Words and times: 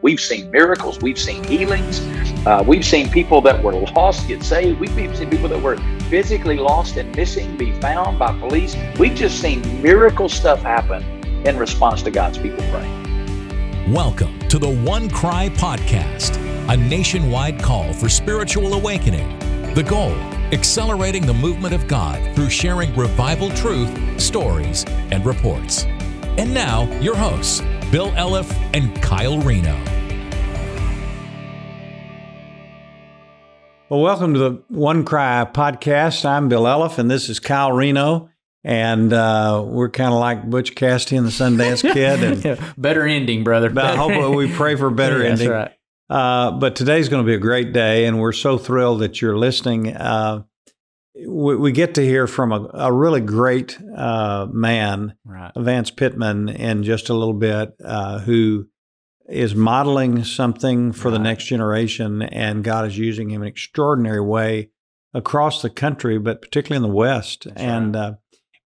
We've 0.00 0.20
seen 0.20 0.52
miracles, 0.52 1.00
we've 1.00 1.18
seen 1.18 1.42
healings, 1.42 1.98
uh, 2.46 2.62
we've 2.64 2.84
seen 2.84 3.10
people 3.10 3.40
that 3.40 3.60
were 3.64 3.72
lost 3.72 4.28
get 4.28 4.44
saved, 4.44 4.78
we've 4.78 4.90
seen 4.94 5.28
people 5.28 5.48
that 5.48 5.60
were 5.60 5.76
physically 6.08 6.56
lost 6.56 6.96
and 6.96 7.14
missing 7.16 7.56
be 7.56 7.72
found 7.80 8.16
by 8.16 8.30
police. 8.38 8.76
We've 8.96 9.16
just 9.16 9.40
seen 9.40 9.82
miracle 9.82 10.28
stuff 10.28 10.62
happen 10.62 11.02
in 11.44 11.56
response 11.56 12.02
to 12.02 12.12
God's 12.12 12.38
people 12.38 12.64
praying. 12.70 13.92
Welcome 13.92 14.38
to 14.50 14.60
the 14.60 14.72
One 14.72 15.10
Cry 15.10 15.48
Podcast, 15.48 16.36
a 16.72 16.76
nationwide 16.76 17.60
call 17.60 17.92
for 17.92 18.08
spiritual 18.08 18.74
awakening. 18.74 19.36
The 19.74 19.82
goal 19.82 20.14
accelerating 20.52 21.26
the 21.26 21.34
movement 21.34 21.74
of 21.74 21.88
God 21.88 22.36
through 22.36 22.50
sharing 22.50 22.94
revival 22.94 23.50
truth, 23.50 24.20
stories, 24.20 24.84
and 25.10 25.26
reports. 25.26 25.86
And 26.38 26.54
now, 26.54 26.84
your 27.00 27.16
hosts, 27.16 27.62
Bill 27.90 28.10
Elliff 28.10 28.52
and 28.74 29.00
Kyle 29.00 29.38
Reno. 29.38 29.74
Well, 33.88 34.02
welcome 34.02 34.34
to 34.34 34.38
the 34.38 34.62
One 34.68 35.06
Cry 35.06 35.48
podcast. 35.50 36.26
I'm 36.26 36.50
Bill 36.50 36.64
Elliff, 36.64 36.98
and 36.98 37.10
this 37.10 37.30
is 37.30 37.40
Kyle 37.40 37.72
Reno. 37.72 38.28
And 38.62 39.10
uh, 39.14 39.64
we're 39.66 39.88
kind 39.88 40.12
of 40.12 40.20
like 40.20 40.50
Butch 40.50 40.74
Cassidy 40.74 41.16
and 41.16 41.26
the 41.26 41.30
Sundance 41.30 41.80
Kid. 41.94 42.22
And 42.22 42.44
yeah, 42.44 42.72
better 42.76 43.06
ending, 43.06 43.42
brother. 43.42 43.70
But 43.70 43.96
hopefully, 43.96 44.36
we 44.36 44.52
pray 44.52 44.76
for 44.76 44.90
better 44.90 45.18
yeah, 45.22 45.30
ending. 45.30 45.48
That's 45.48 45.70
right. 46.10 46.14
Uh, 46.14 46.50
but 46.58 46.76
today's 46.76 47.08
going 47.08 47.24
to 47.24 47.26
be 47.26 47.34
a 47.34 47.38
great 47.38 47.72
day, 47.72 48.04
and 48.04 48.20
we're 48.20 48.32
so 48.32 48.58
thrilled 48.58 49.00
that 49.00 49.22
you're 49.22 49.38
listening. 49.38 49.96
Uh, 49.96 50.42
we, 51.14 51.56
we, 51.56 51.72
get 51.72 51.94
to 51.94 52.04
hear 52.04 52.26
from 52.26 52.52
a, 52.52 52.70
a 52.74 52.92
really 52.92 53.20
great 53.20 53.78
uh, 53.96 54.46
man, 54.50 55.14
right. 55.24 55.52
Vance 55.56 55.90
Pitman, 55.90 56.48
in 56.48 56.82
just 56.84 57.08
a 57.08 57.14
little 57.14 57.34
bit, 57.34 57.74
uh, 57.84 58.20
who 58.20 58.68
is 59.28 59.54
modeling 59.54 60.24
something 60.24 60.92
for 60.92 61.08
right. 61.08 61.12
the 61.12 61.18
next 61.18 61.44
generation, 61.44 62.22
and 62.22 62.64
God 62.64 62.86
is 62.86 62.96
using 62.96 63.30
him 63.30 63.42
in 63.42 63.46
an 63.46 63.48
extraordinary 63.48 64.20
way 64.20 64.70
across 65.12 65.62
the 65.62 65.70
country, 65.70 66.18
but 66.18 66.40
particularly 66.40 66.84
in 66.84 66.90
the 66.90 66.96
West. 66.96 67.44
That's 67.44 67.60
and 67.60 67.94
right. 67.94 68.00
uh, 68.00 68.14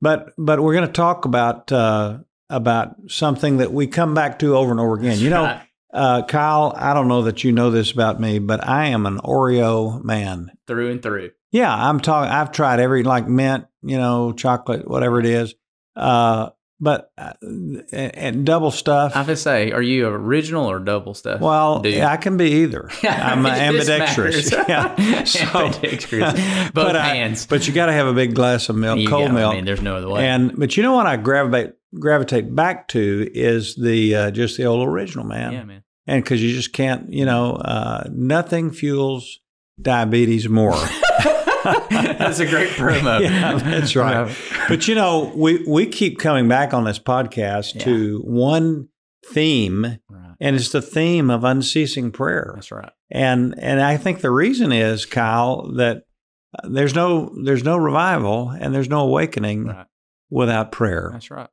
but 0.01 0.33
but 0.37 0.61
we're 0.61 0.75
going 0.75 0.87
to 0.87 0.93
talk 0.93 1.25
about 1.25 1.73
uh, 1.73 2.19
about 2.51 2.97
something 3.09 3.59
that 3.59 3.73
we 3.73 3.87
come 3.87 4.15
back 4.15 4.39
to 4.41 4.57
over 4.57 4.70
and 4.70 4.81
over 4.81 4.95
again. 4.95 5.19
You 5.19 5.31
know. 5.31 5.61
Uh, 5.93 6.23
Kyle, 6.25 6.73
I 6.75 6.95
don't 6.95 7.07
know 7.07 7.20
that 7.23 7.45
you 7.45 7.53
know 7.53 7.70
this 7.70 7.93
about 7.93 8.19
me, 8.19 8.39
but 8.39 8.67
I 8.67 8.87
am 8.87 9.05
an 9.05 9.19
Oreo 9.19 10.03
man 10.03 10.51
through 10.67 10.91
and 10.91 11.03
through. 11.03 11.33
Yeah, 11.53 11.72
I'm 11.72 12.00
talking. 12.00 12.31
I've 12.33 12.50
tried 12.50 12.81
every 12.81 13.03
like 13.05 13.28
mint, 13.28 13.67
you 13.83 13.98
know, 13.98 14.33
chocolate, 14.33 14.89
whatever 14.89 15.20
it 15.20 15.27
is. 15.27 15.55
Uh, 15.95 16.50
but 16.81 17.12
uh, 17.17 17.34
and 17.92 18.45
double 18.45 18.72
stuff. 18.72 19.12
I 19.14 19.19
have 19.19 19.27
to 19.28 19.36
say, 19.36 19.70
are 19.70 19.80
you 19.80 20.08
original 20.08 20.69
or 20.69 20.80
double 20.80 21.14
stuff? 21.14 21.41
Well, 21.41 21.83
yeah, 21.84 22.11
I 22.11 22.17
can 22.17 22.36
be 22.36 22.62
either. 22.62 22.91
I'm 23.05 23.47
ambidextrous. 23.47 24.50
yeah, 24.69 25.25
so, 25.25 25.67
ambidextrous. 25.67 26.33
Both 26.33 26.75
but 26.75 26.97
hands. 26.97 27.45
I, 27.45 27.47
but 27.48 27.69
you 27.69 27.73
got 27.73 27.86
to 27.86 27.92
have 27.92 28.08
a 28.08 28.14
big 28.14 28.34
glass 28.34 28.69
of 28.69 28.75
milk, 28.75 28.98
you 28.98 29.08
cold 29.08 29.28
go. 29.28 29.34
milk. 29.34 29.53
I 29.53 29.56
mean, 29.56 29.64
there's 29.64 29.80
no 29.80 29.97
other 29.97 30.08
way. 30.08 30.27
And 30.27 30.58
but 30.58 30.77
you 30.77 30.83
know 30.83 30.95
what 30.95 31.06
I 31.06 31.17
gravitate 31.17 31.75
gravitate 31.95 32.53
back 32.53 32.89
to 32.89 33.30
is 33.33 33.77
the 33.77 34.14
uh, 34.17 34.30
just 34.33 34.56
the 34.56 34.64
old 34.64 34.89
original 34.89 35.25
man. 35.25 35.53
Yeah, 35.53 35.64
man. 35.64 35.84
And 36.08 36.25
because 36.25 36.42
you 36.42 36.53
just 36.53 36.73
can't, 36.73 37.12
you 37.12 37.25
know, 37.25 37.53
uh, 37.53 38.08
nothing 38.11 38.73
fuels 38.73 39.39
diabetes 39.80 40.48
more. 40.48 40.75
that's 41.91 42.39
a 42.41 42.47
great 42.47 42.71
promo. 42.71 43.21
yeah, 43.23 43.59
that's 43.59 43.95
right. 43.97 44.35
but 44.69 44.89
you 44.89 44.95
know, 44.95 45.33
we 45.35 45.65
we 45.67 45.87
keep 45.87 46.19
coming 46.19 46.49
back 46.49 46.73
on 46.75 46.85
this 46.85 46.99
podcast 46.99 47.75
Yeah. 47.77 47.85
to 47.85 48.19
one 48.25 48.89
theme, 49.27 49.99
Right. 50.09 50.35
and 50.41 50.57
it's 50.57 50.71
the 50.71 50.83
theme 50.83 51.31
of 51.31 51.45
unceasing 51.45 52.11
prayer. 52.11 52.53
That's 52.55 52.73
right. 52.73 52.91
And 53.11 53.55
and 53.59 53.81
I 53.81 53.97
think 53.97 54.21
the 54.21 54.31
reason 54.31 54.73
is 54.73 55.07
Kyle 55.07 55.71
that 55.77 56.05
uh, 56.63 56.69
there's 56.69 56.95
no 56.95 57.33
there's 57.45 57.65
no 57.65 57.77
revival 57.77 58.51
and 58.51 58.75
there's 58.75 58.89
no 58.89 59.01
awakening 59.01 59.67
Right. 59.67 59.86
without 60.31 60.73
prayer. 60.73 61.11
That's 61.13 61.31
right. 61.31 61.48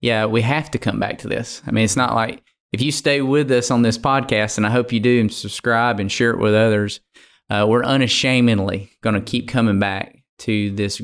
Yeah, 0.00 0.26
we 0.26 0.42
have 0.42 0.70
to 0.72 0.78
come 0.78 0.98
back 1.00 1.18
to 1.18 1.28
this. 1.28 1.62
I 1.66 1.70
mean, 1.70 1.84
it's 1.84 1.96
not 1.96 2.14
like 2.14 2.42
if 2.72 2.82
you 2.82 2.90
stay 2.92 3.20
with 3.22 3.50
us 3.52 3.70
on 3.70 3.82
this 3.82 3.96
podcast, 3.96 4.56
and 4.58 4.66
I 4.66 4.70
hope 4.70 4.92
you 4.92 5.00
do, 5.00 5.20
and 5.20 5.32
subscribe 5.32 6.00
and 6.00 6.10
share 6.10 6.30
it 6.30 6.38
with 6.40 6.54
others, 6.54 7.00
uh, 7.62 7.66
we're 7.66 7.84
unashamedly 7.84 8.90
going 9.02 9.14
to 9.14 9.20
keep 9.20 9.48
coming 9.48 9.78
back 9.78 10.22
to 10.40 10.70
this 10.72 11.00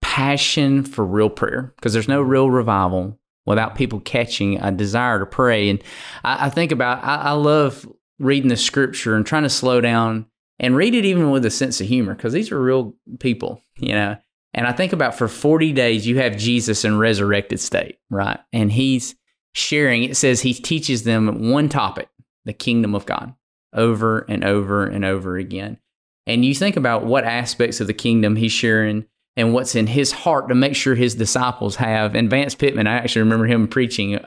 passion 0.00 0.82
for 0.82 1.04
real 1.04 1.28
prayer 1.28 1.74
because 1.76 1.92
there's 1.92 2.08
no 2.08 2.22
real 2.22 2.50
revival 2.50 3.18
without 3.44 3.74
people 3.74 4.00
catching 4.00 4.60
a 4.60 4.72
desire 4.72 5.18
to 5.18 5.26
pray. 5.26 5.68
And 5.68 5.82
I, 6.24 6.46
I 6.46 6.50
think 6.50 6.72
about, 6.72 7.04
I, 7.04 7.16
I 7.16 7.30
love 7.32 7.86
reading 8.18 8.48
the 8.48 8.56
scripture 8.56 9.14
and 9.14 9.26
trying 9.26 9.42
to 9.42 9.48
slow 9.48 9.80
down 9.80 10.26
and 10.58 10.76
read 10.76 10.94
it 10.94 11.04
even 11.04 11.30
with 11.30 11.44
a 11.44 11.50
sense 11.50 11.80
of 11.80 11.86
humor 11.86 12.14
because 12.14 12.32
these 12.32 12.50
are 12.50 12.60
real 12.60 12.94
people, 13.20 13.62
you 13.78 13.92
know. 13.92 14.16
And 14.54 14.66
I 14.66 14.72
think 14.72 14.94
about 14.94 15.14
for 15.14 15.28
40 15.28 15.72
days, 15.72 16.06
you 16.06 16.18
have 16.18 16.38
Jesus 16.38 16.84
in 16.84 16.98
resurrected 16.98 17.60
state, 17.60 17.98
right? 18.08 18.40
And 18.54 18.72
he's 18.72 19.14
sharing, 19.52 20.04
it 20.04 20.16
says 20.16 20.40
he 20.40 20.54
teaches 20.54 21.02
them 21.02 21.50
one 21.50 21.68
topic, 21.68 22.08
the 22.46 22.54
kingdom 22.54 22.94
of 22.94 23.04
God, 23.04 23.34
over 23.76 24.20
and 24.28 24.44
over 24.44 24.86
and 24.86 25.04
over 25.04 25.36
again. 25.36 25.78
And 26.26 26.44
you 26.44 26.54
think 26.54 26.76
about 26.76 27.04
what 27.04 27.24
aspects 27.24 27.80
of 27.80 27.86
the 27.86 27.94
kingdom 27.94 28.36
he's 28.36 28.52
sharing 28.52 29.06
and 29.36 29.52
what's 29.52 29.74
in 29.74 29.86
his 29.86 30.12
heart 30.12 30.48
to 30.48 30.54
make 30.54 30.74
sure 30.74 30.94
his 30.94 31.14
disciples 31.14 31.76
have. 31.76 32.14
And 32.14 32.30
Vance 32.30 32.54
Pitman, 32.54 32.86
I 32.86 32.94
actually 32.94 33.22
remember 33.22 33.46
him 33.46 33.68
preaching 33.68 34.18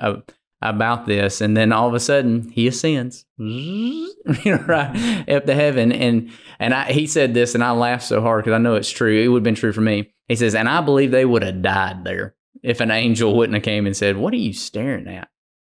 about 0.61 1.05
this. 1.07 1.41
And 1.41 1.57
then 1.57 1.71
all 1.71 1.87
of 1.87 1.93
a 1.93 1.99
sudden, 1.99 2.49
he 2.49 2.67
ascends, 2.67 3.25
right 3.39 5.25
up 5.29 5.45
to 5.45 5.55
heaven. 5.55 5.91
And 5.91 6.31
and 6.59 6.73
I, 6.73 6.91
he 6.91 7.07
said 7.07 7.33
this, 7.33 7.55
and 7.55 7.63
I 7.63 7.71
laughed 7.71 8.03
so 8.03 8.21
hard 8.21 8.43
because 8.43 8.55
I 8.55 8.59
know 8.59 8.75
it's 8.75 8.91
true. 8.91 9.17
It 9.17 9.27
would 9.29 9.39
have 9.39 9.43
been 9.43 9.55
true 9.55 9.73
for 9.73 9.81
me. 9.81 10.11
He 10.27 10.35
says, 10.35 10.53
and 10.53 10.69
I 10.69 10.81
believe 10.81 11.11
they 11.11 11.25
would 11.25 11.43
have 11.43 11.61
died 11.61 12.03
there 12.03 12.35
if 12.61 12.81
an 12.81 12.91
angel 12.91 13.35
wouldn't 13.35 13.55
have 13.55 13.63
came 13.63 13.85
and 13.85 13.95
said, 13.95 14.17
"What 14.17 14.33
are 14.33 14.37
you 14.37 14.53
staring 14.53 15.07
at? 15.07 15.29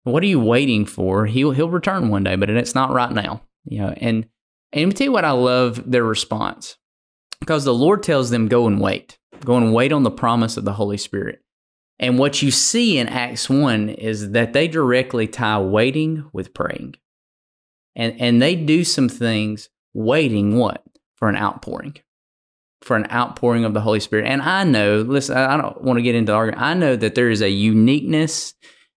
What 0.04 0.22
are 0.22 0.26
you 0.26 0.40
waiting 0.40 0.84
for? 0.84 1.26
He'll 1.26 1.52
he'll 1.52 1.70
return 1.70 2.08
one 2.08 2.24
day, 2.24 2.36
but 2.36 2.50
it's 2.50 2.74
not 2.74 2.92
right 2.92 3.12
now." 3.12 3.42
You 3.64 3.80
know, 3.80 3.94
and 3.96 4.26
and 4.72 4.82
let 4.82 4.86
me 4.86 4.92
tell 4.92 5.04
you 5.06 5.12
what 5.12 5.24
I 5.24 5.32
love 5.32 5.90
their 5.90 6.04
response 6.04 6.76
because 7.40 7.64
the 7.64 7.74
Lord 7.74 8.02
tells 8.02 8.30
them, 8.30 8.48
"Go 8.48 8.66
and 8.66 8.80
wait, 8.80 9.18
go 9.44 9.56
and 9.56 9.72
wait 9.72 9.92
on 9.92 10.02
the 10.02 10.10
promise 10.10 10.56
of 10.56 10.64
the 10.64 10.72
Holy 10.72 10.98
Spirit." 10.98 11.40
And 11.98 12.18
what 12.18 12.42
you 12.42 12.50
see 12.50 12.98
in 12.98 13.08
Acts 13.08 13.48
one 13.48 13.88
is 13.88 14.30
that 14.30 14.52
they 14.52 14.66
directly 14.66 15.28
tie 15.28 15.60
waiting 15.60 16.28
with 16.32 16.54
praying, 16.54 16.94
and 17.94 18.20
and 18.20 18.42
they 18.42 18.56
do 18.56 18.84
some 18.84 19.08
things 19.08 19.68
waiting 19.94 20.56
what 20.56 20.82
for 21.16 21.28
an 21.28 21.36
outpouring 21.36 21.96
for 22.84 22.96
an 22.96 23.06
outpouring 23.10 23.64
of 23.64 23.74
the 23.74 23.80
Holy 23.80 24.00
Spirit. 24.00 24.26
And 24.26 24.42
I 24.42 24.64
know, 24.64 25.02
listen, 25.02 25.36
I 25.36 25.56
don't 25.56 25.82
want 25.82 25.98
to 25.98 26.02
get 26.02 26.14
into 26.14 26.32
argument. 26.32 26.62
I 26.62 26.74
know 26.74 26.96
that 26.96 27.14
there 27.14 27.30
is 27.30 27.42
a 27.42 27.48
uniqueness 27.48 28.54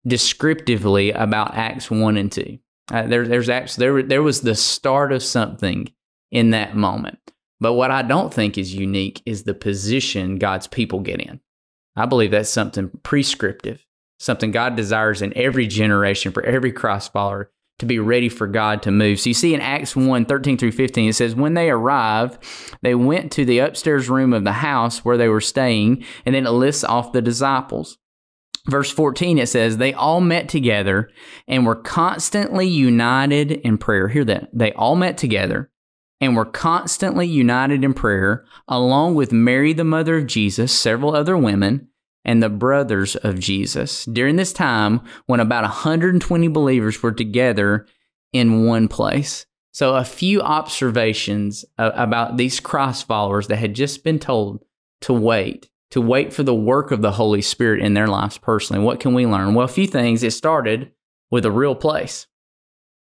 descriptively 0.07 1.11
about 1.11 1.55
Acts 1.55 1.91
1 1.91 2.17
and 2.17 2.31
2. 2.31 2.59
Uh, 2.91 3.07
there, 3.07 3.27
there's 3.27 3.49
Acts, 3.49 3.75
there, 3.75 4.03
there 4.03 4.23
was 4.23 4.41
the 4.41 4.55
start 4.55 5.11
of 5.11 5.23
something 5.23 5.91
in 6.31 6.49
that 6.51 6.75
moment. 6.75 7.19
But 7.59 7.73
what 7.73 7.91
I 7.91 8.01
don't 8.01 8.33
think 8.33 8.57
is 8.57 8.75
unique 8.75 9.21
is 9.25 9.43
the 9.43 9.53
position 9.53 10.37
God's 10.37 10.67
people 10.67 10.99
get 10.99 11.21
in. 11.21 11.39
I 11.95 12.05
believe 12.05 12.31
that's 12.31 12.49
something 12.49 12.89
prescriptive, 13.03 13.85
something 14.19 14.51
God 14.51 14.75
desires 14.75 15.21
in 15.21 15.31
every 15.37 15.67
generation 15.67 16.31
for 16.31 16.43
every 16.43 16.71
Christ 16.71 17.13
follower 17.13 17.51
to 17.79 17.85
be 17.85 17.99
ready 17.99 18.29
for 18.29 18.47
God 18.47 18.81
to 18.83 18.91
move. 18.91 19.19
So 19.19 19.29
you 19.29 19.33
see 19.33 19.53
in 19.53 19.61
Acts 19.61 19.95
1 19.95 20.25
13 20.25 20.57
through 20.57 20.71
15, 20.71 21.09
it 21.09 21.13
says, 21.13 21.35
When 21.35 21.53
they 21.53 21.69
arrived, 21.69 22.43
they 22.81 22.95
went 22.95 23.31
to 23.33 23.45
the 23.45 23.59
upstairs 23.59 24.09
room 24.09 24.33
of 24.33 24.43
the 24.43 24.53
house 24.53 25.03
where 25.05 25.17
they 25.17 25.27
were 25.27 25.41
staying, 25.41 26.03
and 26.25 26.35
then 26.35 26.45
it 26.45 26.51
lists 26.51 26.83
off 26.83 27.13
the 27.13 27.21
disciples. 27.21 27.97
Verse 28.69 28.89
14, 28.91 29.39
it 29.39 29.47
says, 29.47 29.77
They 29.77 29.93
all 29.93 30.21
met 30.21 30.47
together 30.47 31.09
and 31.47 31.65
were 31.65 31.75
constantly 31.75 32.67
united 32.67 33.51
in 33.51 33.77
prayer. 33.77 34.07
Hear 34.07 34.23
that. 34.25 34.49
They 34.53 34.71
all 34.73 34.95
met 34.95 35.17
together 35.17 35.69
and 36.21 36.35
were 36.35 36.45
constantly 36.45 37.27
united 37.27 37.83
in 37.83 37.93
prayer, 37.93 38.45
along 38.69 39.15
with 39.15 39.33
Mary, 39.33 39.73
the 39.73 39.83
mother 39.83 40.17
of 40.17 40.27
Jesus, 40.27 40.71
several 40.71 41.13
other 41.13 41.37
women, 41.37 41.89
and 42.23 42.41
the 42.41 42.49
brothers 42.49 43.17
of 43.17 43.39
Jesus. 43.39 44.05
During 44.05 44.37
this 44.37 44.53
time, 44.53 45.01
when 45.25 45.41
about 45.41 45.63
120 45.63 46.47
believers 46.47 47.03
were 47.03 47.11
together 47.11 47.85
in 48.31 48.65
one 48.65 48.87
place. 48.87 49.45
So, 49.73 49.95
a 49.95 50.05
few 50.05 50.41
observations 50.41 51.65
about 51.77 52.37
these 52.37 52.59
Christ 52.59 53.07
followers 53.07 53.47
that 53.47 53.57
had 53.57 53.73
just 53.73 54.03
been 54.03 54.19
told 54.19 54.63
to 55.01 55.13
wait, 55.13 55.69
to 55.93 56.01
wait 56.01 56.33
for 56.33 56.41
the 56.41 56.55
work 56.55 56.89
of 56.89 57.03
the 57.03 57.11
Holy 57.11 57.43
Spirit 57.43 57.79
in 57.79 57.93
their 57.93 58.07
lives 58.07 58.39
personally. 58.39 58.83
What 58.83 58.99
can 58.99 59.13
we 59.13 59.27
learn? 59.27 59.53
Well, 59.53 59.63
a 59.63 59.69
few 59.69 59.85
things. 59.85 60.23
It 60.23 60.31
started 60.31 60.91
with 61.29 61.45
a 61.45 61.51
real 61.51 61.75
place. 61.75 62.25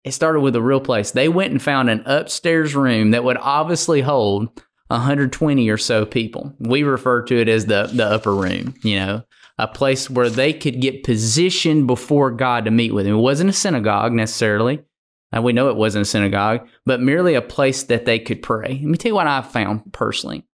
It 0.03 0.11
started 0.11 0.41
with 0.41 0.55
a 0.55 0.61
real 0.61 0.79
place. 0.79 1.09
They 1.09 1.27
went 1.27 1.51
and 1.51 1.59
found 1.59 1.89
an 1.89 2.03
upstairs 2.05 2.75
room 2.75 3.09
that 3.11 3.23
would 3.23 3.37
obviously 3.37 4.01
hold 4.01 4.61
120 4.89 5.67
or 5.67 5.77
so 5.79 6.05
people. 6.05 6.53
We 6.59 6.83
refer 6.83 7.23
to 7.23 7.41
it 7.41 7.49
as 7.49 7.65
the 7.65 7.89
the 7.91 8.05
upper 8.05 8.35
room, 8.35 8.75
you 8.83 8.97
know, 8.97 9.23
a 9.57 9.67
place 9.67 10.07
where 10.07 10.29
they 10.29 10.53
could 10.53 10.79
get 10.79 11.03
positioned 11.03 11.87
before 11.87 12.29
God 12.29 12.65
to 12.65 12.71
meet 12.71 12.93
with 12.93 13.07
Him. 13.07 13.15
It 13.15 13.21
wasn't 13.21 13.49
a 13.49 13.53
synagogue 13.53 14.13
necessarily. 14.13 14.83
And 15.31 15.43
we 15.43 15.51
know 15.51 15.69
it 15.69 15.75
wasn't 15.75 16.03
a 16.03 16.05
synagogue, 16.05 16.67
but 16.85 17.01
merely 17.01 17.33
a 17.33 17.41
place 17.41 17.83
that 17.83 18.05
they 18.05 18.19
could 18.19 18.43
pray. 18.43 18.79
Let 18.81 18.83
me 18.83 18.97
tell 18.97 19.09
you 19.09 19.15
what 19.15 19.27
I've 19.27 19.51
found 19.51 19.91
personally. 19.91 20.46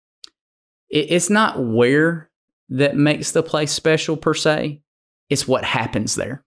It's 0.94 1.31
not 1.31 1.60
where 1.60 2.30
that 2.69 2.95
makes 2.95 3.31
the 3.31 3.42
place 3.42 3.72
special 3.72 4.16
per 4.16 4.36
se, 4.36 4.84
it's 5.28 5.48
what 5.48 5.63
happens 5.63 6.13
there. 6.13 6.45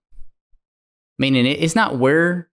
Meaning, 1.18 1.46
it's 1.46 1.74
not 1.74 1.98
where 1.98 2.48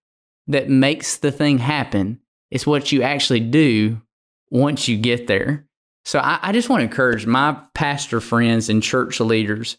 that 0.48 0.70
makes 0.70 1.18
the 1.18 1.32
thing 1.32 1.60
happen, 1.60 2.20
it's 2.50 2.66
what 2.66 2.92
you 2.92 3.04
actually 3.04 3.42
do 3.42 4.02
once 4.50 4.88
you 4.88 4.98
get 4.98 5.28
there. 5.28 5.68
So 6.04 6.18
I, 6.18 6.40
I 6.42 6.52
just 6.52 6.68
want 6.68 6.82
to 6.82 6.86
encourage 6.86 7.28
my 7.28 7.60
pastor 7.76 8.20
friends 8.20 8.70
and 8.70 8.82
church 8.82 9.20
leaders 9.20 9.78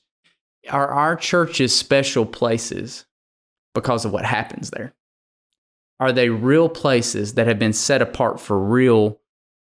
are 0.71 0.89
our 0.89 1.17
churches 1.17 1.75
special 1.75 2.25
places 2.25 3.07
because 3.75 4.05
of 4.05 4.13
what 4.13 4.25
happens 4.25 4.71
there? 4.71 4.95
Are 5.99 6.13
they 6.13 6.29
real 6.29 6.69
places 6.69 7.35
that 7.35 7.49
have 7.49 7.59
been 7.59 7.73
set 7.73 8.03
apart 8.03 8.41
for 8.41 8.59
real 8.59 9.21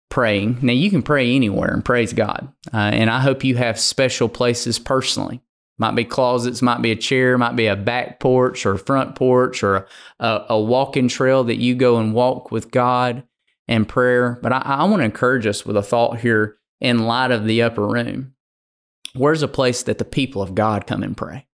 praying? 0.10 0.60
Now, 0.62 0.74
you 0.74 0.90
can 0.90 1.02
pray 1.02 1.36
anywhere 1.36 1.72
and 1.72 1.86
praise 1.86 2.14
God. 2.14 2.52
Uh, 2.74 2.78
and 2.78 3.10
I 3.10 3.22
hope 3.22 3.44
you 3.44 3.56
have 3.58 3.80
special 3.80 4.28
places 4.28 4.80
personally. 4.80 5.42
Might 5.78 5.96
be 5.96 6.04
closets, 6.04 6.62
might 6.62 6.82
be 6.82 6.92
a 6.92 6.96
chair, 6.96 7.38
might 7.38 7.56
be 7.56 7.68
a 7.68 7.76
back 7.76 8.20
porch 8.20 8.66
or 8.66 8.78
front 8.78 9.16
porch 9.16 9.64
or 9.64 9.88
a, 10.20 10.46
a 10.50 10.60
walking 10.60 11.08
trail 11.08 11.46
that 11.46 11.56
you 11.56 11.74
go 11.74 11.98
and 11.98 12.14
walk 12.14 12.52
with 12.52 12.70
God 12.70 13.24
and 13.68 13.88
prayer. 13.88 14.40
But 14.42 14.52
I, 14.52 14.62
I 14.66 14.84
want 14.86 15.00
to 15.00 15.06
encourage 15.06 15.46
us 15.46 15.66
with 15.66 15.78
a 15.78 15.84
thought 15.84 16.20
here 16.20 16.58
in 16.82 17.06
light 17.06 17.32
of 17.32 17.46
the 17.46 17.62
upper 17.62 17.88
room. 17.88 18.34
Where's 19.16 19.42
a 19.42 19.48
place 19.48 19.84
that 19.84 20.00
the 20.00 20.06
people 20.06 20.42
of 20.42 20.54
God 20.54 20.86
come 20.86 21.02
and 21.02 21.16
pray? 21.16 21.48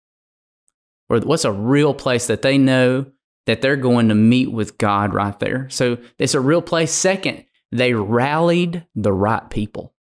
Or 1.11 1.21
what's 1.21 1.45
a 1.45 1.53
real 1.53 1.93
place 1.93 2.27
that 2.29 2.43
they 2.43 2.57
know 2.57 3.07
that 3.45 3.61
they're 3.61 3.77
going 3.77 4.09
to 4.09 4.15
meet 4.15 4.51
with 4.51 4.79
God 4.79 5.13
right 5.13 5.39
there? 5.39 5.69
So 5.69 5.99
it's 6.19 6.35
a 6.35 6.41
real 6.41 6.63
place. 6.63 6.93
Second, 6.93 7.45
they 7.75 7.93
rallied 7.93 8.87
the 8.95 9.13
right 9.13 9.49
people. 9.51 9.93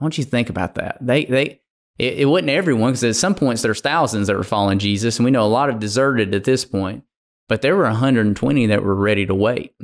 I 0.00 0.04
want 0.04 0.18
you 0.18 0.24
think 0.24 0.48
about 0.48 0.76
that. 0.76 0.98
They 1.00 1.24
they 1.24 1.60
it, 1.98 2.20
it 2.20 2.24
wasn't 2.26 2.50
everyone 2.50 2.92
because 2.92 3.04
at 3.04 3.16
some 3.16 3.34
points 3.34 3.62
there's 3.62 3.80
thousands 3.80 4.28
that 4.28 4.36
were 4.36 4.44
following 4.44 4.78
Jesus, 4.78 5.18
and 5.18 5.24
we 5.24 5.30
know 5.30 5.44
a 5.44 5.48
lot 5.48 5.68
have 5.68 5.80
deserted 5.80 6.34
at 6.34 6.44
this 6.44 6.64
point. 6.64 7.04
But 7.48 7.60
there 7.60 7.76
were 7.76 7.82
120 7.82 8.66
that 8.66 8.82
were 8.82 8.94
ready 8.94 9.26
to 9.26 9.34
wait 9.34 9.74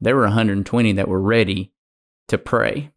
there 0.00 0.16
were 0.16 0.22
120 0.22 0.92
that 0.94 1.08
were 1.08 1.20
ready 1.20 1.72
to 2.28 2.38
pray. 2.38 2.90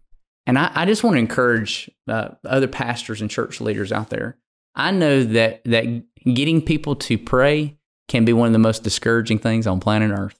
And 0.45 0.57
I, 0.57 0.71
I 0.73 0.85
just 0.85 1.03
want 1.03 1.15
to 1.15 1.19
encourage 1.19 1.89
uh, 2.07 2.29
other 2.45 2.67
pastors 2.67 3.21
and 3.21 3.29
church 3.29 3.61
leaders 3.61 3.91
out 3.91 4.09
there. 4.09 4.37
I 4.75 4.91
know 4.91 5.23
that 5.23 5.63
that 5.65 6.03
getting 6.33 6.61
people 6.61 6.95
to 6.95 7.17
pray 7.17 7.77
can 8.07 8.25
be 8.25 8.33
one 8.33 8.47
of 8.47 8.53
the 8.53 8.59
most 8.59 8.83
discouraging 8.83 9.39
things 9.39 9.67
on 9.67 9.79
planet 9.79 10.11
Earth, 10.17 10.39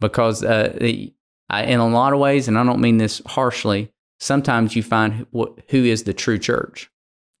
because 0.00 0.42
uh, 0.42 0.74
the, 0.80 1.14
In 1.52 1.80
a 1.80 1.88
lot 1.88 2.12
of 2.12 2.18
ways, 2.18 2.48
and 2.48 2.58
I 2.58 2.64
don't 2.64 2.80
mean 2.80 2.98
this 2.98 3.20
harshly. 3.26 3.92
Sometimes 4.20 4.74
you 4.74 4.82
find 4.82 5.26
who, 5.32 5.56
who 5.68 5.84
is 5.84 6.04
the 6.04 6.14
true 6.14 6.38
church. 6.38 6.90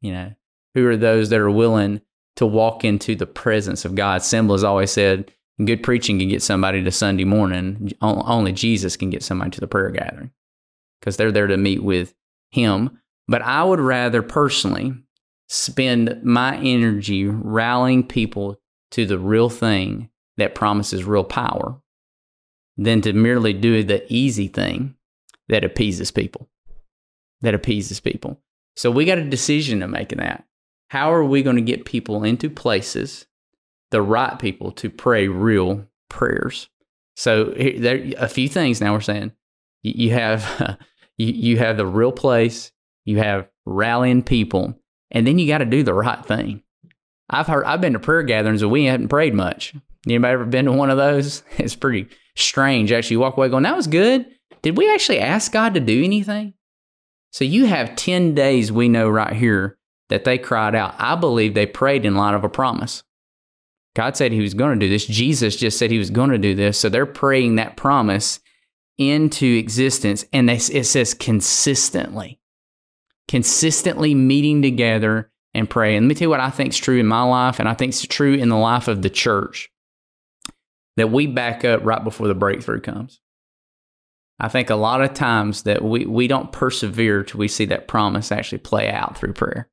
You 0.00 0.12
know, 0.12 0.32
who 0.74 0.86
are 0.88 0.96
those 0.96 1.30
that 1.30 1.40
are 1.40 1.50
willing 1.50 2.00
to 2.36 2.46
walk 2.46 2.84
into 2.84 3.14
the 3.14 3.26
presence 3.26 3.84
of 3.84 3.94
God. 3.94 4.20
Cymbala 4.22 4.52
has 4.52 4.64
always 4.64 4.90
said, 4.90 5.32
Good 5.64 5.82
preaching 5.82 6.18
can 6.18 6.28
get 6.28 6.42
somebody 6.42 6.82
to 6.82 6.90
Sunday 6.90 7.24
morning. 7.24 7.92
Only 8.00 8.52
Jesus 8.52 8.96
can 8.96 9.10
get 9.10 9.22
somebody 9.22 9.50
to 9.52 9.60
the 9.60 9.68
prayer 9.68 9.90
gathering 9.90 10.30
because 11.00 11.16
they're 11.16 11.32
there 11.32 11.46
to 11.46 11.56
meet 11.56 11.82
with 11.82 12.14
Him. 12.50 12.98
But 13.28 13.42
I 13.42 13.62
would 13.62 13.80
rather 13.80 14.22
personally 14.22 14.94
spend 15.48 16.22
my 16.24 16.56
energy 16.56 17.26
rallying 17.26 18.06
people 18.06 18.58
to 18.92 19.04
the 19.04 19.18
real 19.18 19.50
thing 19.50 20.08
that 20.38 20.54
promises 20.54 21.04
real 21.04 21.24
power 21.24 21.80
than 22.76 23.00
to 23.02 23.12
merely 23.12 23.52
do 23.52 23.82
the 23.82 24.04
easy 24.12 24.48
thing 24.48 24.94
that 25.48 25.64
appeases 25.64 26.10
people. 26.10 26.48
That 27.42 27.54
appeases 27.54 28.00
people. 28.00 28.40
So 28.76 28.90
we 28.90 29.04
got 29.04 29.18
a 29.18 29.24
decision 29.24 29.80
to 29.80 29.88
make 29.88 30.12
in 30.12 30.18
that. 30.18 30.44
How 30.88 31.12
are 31.12 31.24
we 31.24 31.42
going 31.42 31.56
to 31.56 31.62
get 31.62 31.84
people 31.84 32.24
into 32.24 32.48
places 32.48 33.26
the 33.92 34.02
right 34.02 34.38
people 34.38 34.72
to 34.72 34.90
pray 34.90 35.28
real 35.28 35.86
prayers. 36.08 36.68
So 37.14 37.44
there 37.44 38.12
a 38.18 38.26
few 38.26 38.48
things 38.48 38.80
now 38.80 38.92
we're 38.92 39.00
saying. 39.00 39.32
You 39.82 40.10
have 40.10 40.78
you, 41.18 41.58
have 41.58 41.76
the 41.76 41.86
real 41.86 42.10
place, 42.10 42.72
you 43.04 43.18
have 43.18 43.48
rallying 43.64 44.24
people, 44.24 44.74
and 45.12 45.24
then 45.24 45.38
you 45.38 45.46
got 45.46 45.58
to 45.58 45.64
do 45.64 45.84
the 45.84 45.94
right 45.94 46.24
thing. 46.24 46.62
I've 47.30 47.46
heard 47.46 47.64
I've 47.64 47.80
been 47.80 47.92
to 47.92 48.00
prayer 48.00 48.22
gatherings 48.24 48.62
and 48.62 48.72
we 48.72 48.86
haven't 48.86 49.08
prayed 49.08 49.34
much. 49.34 49.74
Anybody 50.06 50.32
ever 50.32 50.44
been 50.44 50.64
to 50.64 50.72
one 50.72 50.90
of 50.90 50.96
those? 50.96 51.44
It's 51.58 51.76
pretty 51.76 52.08
strange. 52.36 52.92
Actually, 52.92 53.18
walk 53.18 53.36
away 53.36 53.48
going, 53.48 53.64
"That 53.64 53.76
was 53.76 53.86
good." 53.86 54.26
Did 54.62 54.76
we 54.76 54.92
actually 54.92 55.18
ask 55.18 55.50
God 55.52 55.74
to 55.74 55.80
do 55.80 56.04
anything? 56.04 56.54
So 57.32 57.44
you 57.44 57.66
have 57.66 57.96
ten 57.96 58.34
days. 58.34 58.70
We 58.70 58.88
know 58.88 59.08
right 59.08 59.32
here 59.32 59.78
that 60.08 60.24
they 60.24 60.38
cried 60.38 60.74
out. 60.74 60.94
I 60.98 61.14
believe 61.14 61.54
they 61.54 61.66
prayed 61.66 62.04
in 62.04 62.14
light 62.14 62.34
of 62.34 62.44
a 62.44 62.48
promise. 62.48 63.02
God 63.94 64.16
said 64.16 64.32
he 64.32 64.40
was 64.40 64.54
going 64.54 64.78
to 64.78 64.86
do 64.86 64.90
this. 64.90 65.06
Jesus 65.06 65.56
just 65.56 65.78
said 65.78 65.90
he 65.90 65.98
was 65.98 66.10
going 66.10 66.30
to 66.30 66.38
do 66.38 66.54
this. 66.54 66.78
So 66.78 66.88
they're 66.88 67.06
praying 67.06 67.56
that 67.56 67.76
promise 67.76 68.40
into 68.98 69.46
existence. 69.46 70.24
And 70.32 70.48
they, 70.48 70.56
it 70.56 70.84
says 70.84 71.12
consistently, 71.14 72.40
consistently 73.28 74.14
meeting 74.14 74.62
together 74.62 75.30
and 75.54 75.68
praying. 75.68 76.02
Let 76.02 76.08
me 76.08 76.14
tell 76.14 76.26
you 76.26 76.30
what 76.30 76.40
I 76.40 76.50
think 76.50 76.70
is 76.70 76.78
true 76.78 76.98
in 76.98 77.06
my 77.06 77.22
life, 77.22 77.58
and 77.58 77.68
I 77.68 77.74
think 77.74 77.90
it's 77.90 78.06
true 78.06 78.34
in 78.34 78.48
the 78.48 78.56
life 78.56 78.88
of 78.88 79.02
the 79.02 79.10
church 79.10 79.68
that 80.96 81.10
we 81.10 81.26
back 81.26 81.64
up 81.64 81.84
right 81.84 82.02
before 82.02 82.28
the 82.28 82.34
breakthrough 82.34 82.80
comes. 82.80 83.20
I 84.38 84.48
think 84.48 84.70
a 84.70 84.74
lot 84.74 85.02
of 85.02 85.14
times 85.14 85.62
that 85.62 85.84
we, 85.84 86.04
we 86.04 86.26
don't 86.26 86.50
persevere 86.50 87.22
till 87.22 87.38
we 87.38 87.48
see 87.48 87.66
that 87.66 87.86
promise 87.86 88.32
actually 88.32 88.58
play 88.58 88.90
out 88.90 89.16
through 89.16 89.34
prayer. 89.34 89.68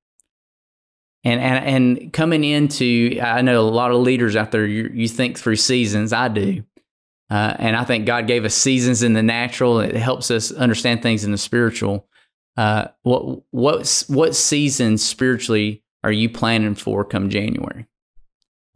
And, 1.24 1.42
and 1.42 1.66
and 1.66 2.13
coming 2.13 2.45
into, 2.45 3.19
I 3.21 3.42
know 3.42 3.60
a 3.60 3.62
lot 3.62 3.92
of 3.92 3.98
leaders 3.98 4.38
out 4.38 4.51
there. 4.51 4.66
You, 4.66 4.89
you 4.94 5.07
think 5.10 5.38
through 5.38 5.57
seasons. 5.57 6.13
I 6.13 6.30
do, 6.30 6.63
uh, 7.30 7.56
and 7.60 7.75
I 7.75 7.83
think 7.83 8.06
God 8.06 8.25
gave 8.25 8.45
us 8.45 8.56
seasons 8.56 9.04
in 9.04 9.13
the 9.13 9.24
natural. 9.24 9.81
It 9.81 9.98
helps 9.98 10.31
us 10.31 10.51
understand 10.54 11.01
things 11.01 11.25
in 11.25 11.31
the 11.33 11.38
spiritual. 11.38 12.07
Uh, 12.56 12.88
what 13.04 13.42
what 13.51 14.04
what 14.07 14.33
season 14.33 14.98
spiritually 14.98 15.83
are 16.06 16.12
you 16.12 16.30
planning 16.30 16.75
for 16.75 17.04
come 17.04 17.30
January? 17.30 17.86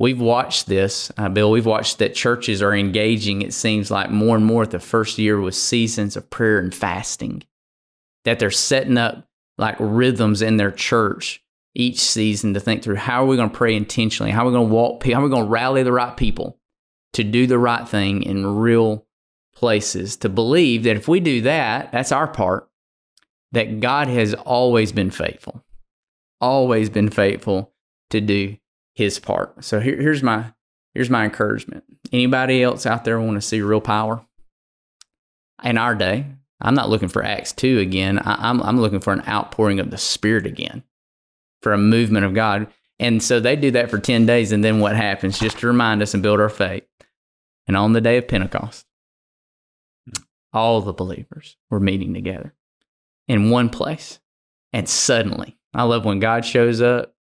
We've 0.03 0.19
watched 0.19 0.67
this, 0.67 1.13
uh, 1.17 1.29
Bill. 1.29 1.49
We've 1.49 1.65
watched 1.65 1.99
that 1.99 2.13
churches 2.13 2.61
are 2.61 2.75
engaging. 2.75 3.41
It 3.41 3.53
seems 3.53 3.89
like 3.89 4.09
more 4.09 4.35
and 4.35 4.45
more 4.45 4.63
at 4.63 4.71
the 4.71 4.79
first 4.81 5.17
year 5.17 5.39
with 5.39 5.55
seasons 5.55 6.17
of 6.17 6.29
prayer 6.29 6.59
and 6.59 6.75
fasting. 6.75 7.43
That 8.25 8.37
they're 8.37 8.51
setting 8.51 8.97
up 8.97 9.25
like 9.57 9.77
rhythms 9.79 10.41
in 10.41 10.57
their 10.57 10.71
church 10.71 11.41
each 11.73 12.01
season 12.01 12.53
to 12.53 12.59
think 12.59 12.83
through 12.83 12.97
how 12.97 13.23
are 13.23 13.27
we 13.27 13.37
going 13.37 13.49
to 13.49 13.55
pray 13.55 13.77
intentionally? 13.77 14.33
How 14.33 14.43
are 14.43 14.47
we 14.47 14.51
going 14.51 14.67
to 14.67 14.73
walk? 14.73 15.05
How 15.05 15.21
are 15.21 15.23
we 15.23 15.29
going 15.29 15.45
to 15.45 15.49
rally 15.49 15.83
the 15.83 15.93
right 15.93 16.17
people 16.17 16.59
to 17.13 17.23
do 17.23 17.47
the 17.47 17.57
right 17.57 17.87
thing 17.87 18.23
in 18.23 18.57
real 18.57 19.05
places? 19.55 20.17
To 20.17 20.27
believe 20.27 20.83
that 20.83 20.97
if 20.97 21.07
we 21.07 21.21
do 21.21 21.39
that, 21.43 21.93
that's 21.93 22.11
our 22.11 22.27
part, 22.27 22.69
that 23.53 23.79
God 23.79 24.09
has 24.09 24.33
always 24.33 24.91
been 24.91 25.11
faithful, 25.11 25.63
always 26.41 26.89
been 26.89 27.09
faithful 27.09 27.71
to 28.09 28.19
do 28.19 28.57
his 28.93 29.19
part. 29.19 29.63
So 29.63 29.79
here, 29.79 29.99
here's 29.99 30.23
my 30.23 30.53
here's 30.93 31.09
my 31.09 31.25
encouragement. 31.25 31.83
Anybody 32.11 32.63
else 32.63 32.85
out 32.85 33.03
there 33.05 33.19
want 33.19 33.35
to 33.35 33.41
see 33.41 33.61
real 33.61 33.81
power 33.81 34.25
in 35.63 35.77
our 35.77 35.95
day? 35.95 36.25
I'm 36.61 36.75
not 36.75 36.89
looking 36.89 37.09
for 37.09 37.23
Acts 37.23 37.51
two 37.51 37.79
again. 37.79 38.19
I, 38.19 38.49
I'm 38.49 38.61
I'm 38.61 38.79
looking 38.79 38.99
for 38.99 39.13
an 39.13 39.23
outpouring 39.27 39.79
of 39.79 39.91
the 39.91 39.97
Spirit 39.97 40.45
again 40.45 40.83
for 41.61 41.73
a 41.73 41.77
movement 41.77 42.25
of 42.25 42.33
God. 42.33 42.67
And 42.99 43.23
so 43.23 43.39
they 43.39 43.55
do 43.55 43.71
that 43.71 43.89
for 43.89 43.97
10 43.97 44.25
days. 44.25 44.51
And 44.51 44.63
then 44.63 44.79
what 44.79 44.95
happens? 44.95 45.39
Just 45.39 45.57
to 45.59 45.67
remind 45.67 46.01
us 46.01 46.13
and 46.13 46.21
build 46.21 46.39
our 46.39 46.49
faith. 46.49 46.83
And 47.65 47.75
on 47.75 47.93
the 47.93 48.01
day 48.01 48.17
of 48.17 48.27
Pentecost, 48.27 48.85
all 50.51 50.81
the 50.81 50.93
believers 50.93 51.57
were 51.69 51.79
meeting 51.79 52.13
together 52.13 52.53
in 53.27 53.49
one 53.49 53.69
place. 53.69 54.19
And 54.71 54.87
suddenly, 54.87 55.57
I 55.73 55.83
love 55.83 56.05
when 56.05 56.19
God 56.19 56.45
shows 56.45 56.81
up, 56.81 57.12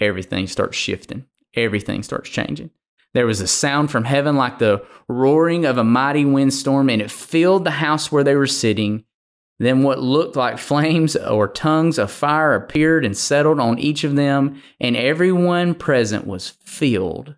everything 0.00 0.46
starts 0.46 0.76
shifting, 0.76 1.26
everything 1.54 2.02
starts 2.02 2.30
changing. 2.30 2.70
There 3.14 3.26
was 3.26 3.40
a 3.40 3.46
sound 3.46 3.90
from 3.90 4.04
heaven 4.04 4.36
like 4.36 4.58
the 4.58 4.84
roaring 5.08 5.64
of 5.64 5.78
a 5.78 5.84
mighty 5.84 6.24
windstorm, 6.24 6.90
and 6.90 7.00
it 7.00 7.10
filled 7.10 7.64
the 7.64 7.70
house 7.70 8.10
where 8.10 8.24
they 8.24 8.34
were 8.34 8.46
sitting. 8.46 9.04
Then 9.60 9.84
what 9.84 10.00
looked 10.00 10.34
like 10.34 10.58
flames 10.58 11.14
or 11.14 11.46
tongues 11.46 11.96
of 11.96 12.10
fire 12.10 12.54
appeared 12.54 13.04
and 13.04 13.16
settled 13.16 13.60
on 13.60 13.78
each 13.78 14.02
of 14.02 14.16
them, 14.16 14.60
and 14.80 14.96
everyone 14.96 15.74
present 15.74 16.26
was 16.26 16.48
filled 16.48 17.36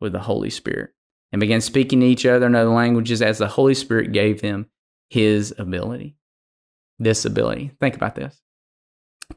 with 0.00 0.12
the 0.12 0.20
Holy 0.20 0.50
Spirit 0.50 0.90
and 1.32 1.40
began 1.40 1.60
speaking 1.60 2.00
to 2.00 2.06
each 2.06 2.24
other 2.24 2.46
in 2.46 2.54
other 2.54 2.70
languages 2.70 3.20
as 3.20 3.38
the 3.38 3.48
Holy 3.48 3.74
Spirit 3.74 4.12
gave 4.12 4.40
them 4.40 4.66
his 5.10 5.52
ability. 5.58 6.16
This 7.00 7.24
ability. 7.24 7.72
Think 7.80 7.96
about 7.96 8.14
this. 8.14 8.40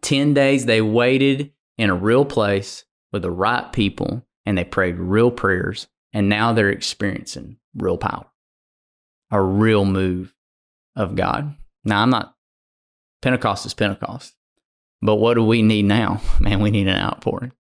10 0.02 0.34
days 0.34 0.66
they 0.66 0.82
waited 0.82 1.52
in 1.78 1.90
a 1.90 1.96
real 1.96 2.26
place 2.26 2.86
with 3.12 3.22
the 3.22 3.32
right 3.32 3.72
people 3.72 4.26
and 4.46 4.58
they 4.58 4.64
prayed 4.64 4.98
real 4.98 5.32
prayers 5.32 5.88
and 6.14 6.30
now 6.30 6.54
they're 6.54 6.70
experiencing 6.70 7.58
real 7.76 7.98
power, 7.98 8.26
a 9.30 9.42
real 9.42 9.86
move 9.86 10.34
of 10.96 11.16
God. 11.16 11.56
Now, 11.84 12.02
I'm 12.02 12.10
not, 12.10 12.36
Pentecost 13.22 13.66
is 13.66 13.74
Pentecost, 13.74 14.36
but 15.02 15.16
what 15.16 15.36
do 15.36 15.44
we 15.44 15.62
need 15.62 15.86
now? 15.86 16.22
Man, 16.40 16.62
we 16.62 16.72
need 16.72 16.88
an 16.88 17.02
outpouring. 17.02 17.54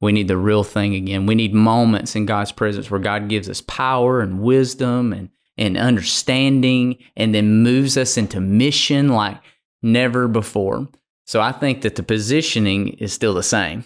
We 0.00 0.12
need 0.12 0.28
the 0.28 0.36
real 0.36 0.64
thing 0.64 0.94
again. 0.94 1.26
We 1.26 1.34
need 1.34 1.54
moments 1.54 2.14
in 2.14 2.26
God's 2.26 2.52
presence 2.52 2.90
where 2.90 3.00
God 3.00 3.28
gives 3.28 3.48
us 3.48 3.62
power 3.62 4.20
and 4.20 4.40
wisdom 4.40 5.12
and, 5.12 5.30
and 5.56 5.78
understanding 5.78 6.98
and 7.16 7.34
then 7.34 7.62
moves 7.62 7.96
us 7.96 8.16
into 8.16 8.40
mission 8.40 9.08
like 9.08 9.40
never 9.82 10.28
before. 10.28 10.88
So 11.26 11.40
I 11.40 11.52
think 11.52 11.82
that 11.82 11.96
the 11.96 12.02
positioning 12.02 12.88
is 12.88 13.12
still 13.12 13.34
the 13.34 13.42
same. 13.42 13.84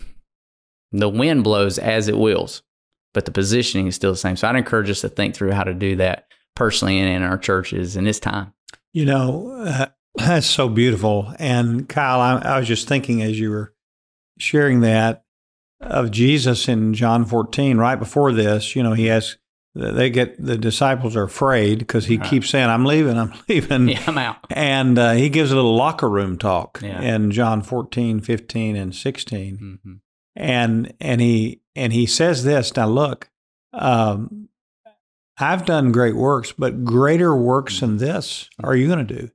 The 0.93 1.09
wind 1.09 1.45
blows 1.45 1.79
as 1.79 2.09
it 2.09 2.19
wills, 2.19 2.63
but 3.15 3.25
the 3.25 3.31
positioning 3.31 3.87
is 3.87 3.95
still 3.95 4.13
the 4.13 4.19
same. 4.19 4.37
So 4.37 4.49
I'd 4.49 4.57
encourage 4.57 4.91
us 4.91 5.03
to 5.03 5.09
think 5.09 5.35
through 5.35 5.53
how 5.53 5.65
to 5.65 5.75
do 5.75 5.97
that 5.97 6.29
personally 6.57 6.99
and 6.99 7.09
in 7.09 7.23
our 7.23 7.39
churches 7.39 7.97
in 7.97 8.05
this 8.05 8.19
time. 8.19 8.53
You 8.93 9.05
know, 9.05 9.53
uh, 9.65 9.87
that's 10.15 10.47
so 10.47 10.69
beautiful. 10.69 11.33
And 11.39 11.89
Kyle, 11.89 12.21
I, 12.21 12.39
I 12.39 12.59
was 12.59 12.67
just 12.67 12.89
thinking 12.89 13.23
as 13.23 13.39
you 13.39 13.51
were 13.51 13.75
sharing 14.39 14.81
that 14.81 15.25
of 15.81 16.11
Jesus 16.11 16.69
in 16.69 16.95
John 16.95 17.25
14, 17.25 17.77
right 17.77 17.97
before 17.97 18.33
this, 18.33 18.75
you 18.75 18.83
know, 18.83 18.95
he 18.95 19.07
has, 19.07 19.37
they 19.75 20.11
get, 20.11 20.43
the 20.45 20.59
disciples 20.59 21.15
are 21.17 21.23
afraid 21.23 21.79
because 21.79 22.07
he 22.07 22.17
right. 22.17 22.29
keeps 22.29 22.51
saying, 22.51 22.69
I'm 22.69 22.85
leaving, 22.85 23.19
I'm 23.19 23.35
leaving. 23.49 23.89
Yeah, 23.89 24.03
I'm 24.07 24.19
out. 24.19 24.39
And 24.51 24.99
uh, 24.99 25.13
he 25.13 25.29
gives 25.29 25.53
a 25.53 25.55
little 25.55 25.77
locker 25.77 26.09
room 26.09 26.39
talk 26.39 26.81
yeah. 26.83 27.01
in 27.01 27.31
John 27.31 27.63
14, 27.63 28.21
15, 28.21 28.77
and 28.77 28.95
16. 28.95 29.57
Mm-hmm. 29.57 29.93
And, 30.37 30.95
and 31.01 31.21
he, 31.21 31.63
and 31.75 31.93
he 31.93 32.07
says 32.07 32.45
this, 32.45 32.75
now 32.77 32.89
look, 32.89 33.31
um, 33.73 34.49
I've 35.39 35.65
done 35.65 35.93
great 35.93 36.17
works, 36.17 36.53
but 36.53 36.85
greater 36.85 37.35
works 37.35 37.81
than 37.81 37.99
this 37.99 38.49
are 38.63 38.75
you 38.75 38.89
going 38.89 39.07
to 39.07 39.15
do? 39.21 39.31